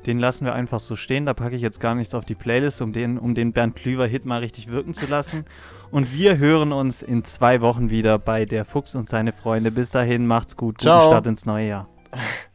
[0.07, 1.27] Den lassen wir einfach so stehen.
[1.27, 4.25] Da packe ich jetzt gar nichts auf die Playlist, um den, um den Bernd Klüver-Hit
[4.25, 5.45] mal richtig wirken zu lassen.
[5.91, 9.71] Und wir hören uns in zwei Wochen wieder bei Der Fuchs und seine Freunde.
[9.71, 10.81] Bis dahin, macht's gut.
[10.81, 11.01] Ciao.
[11.01, 11.89] Guten Start ins neue Jahr.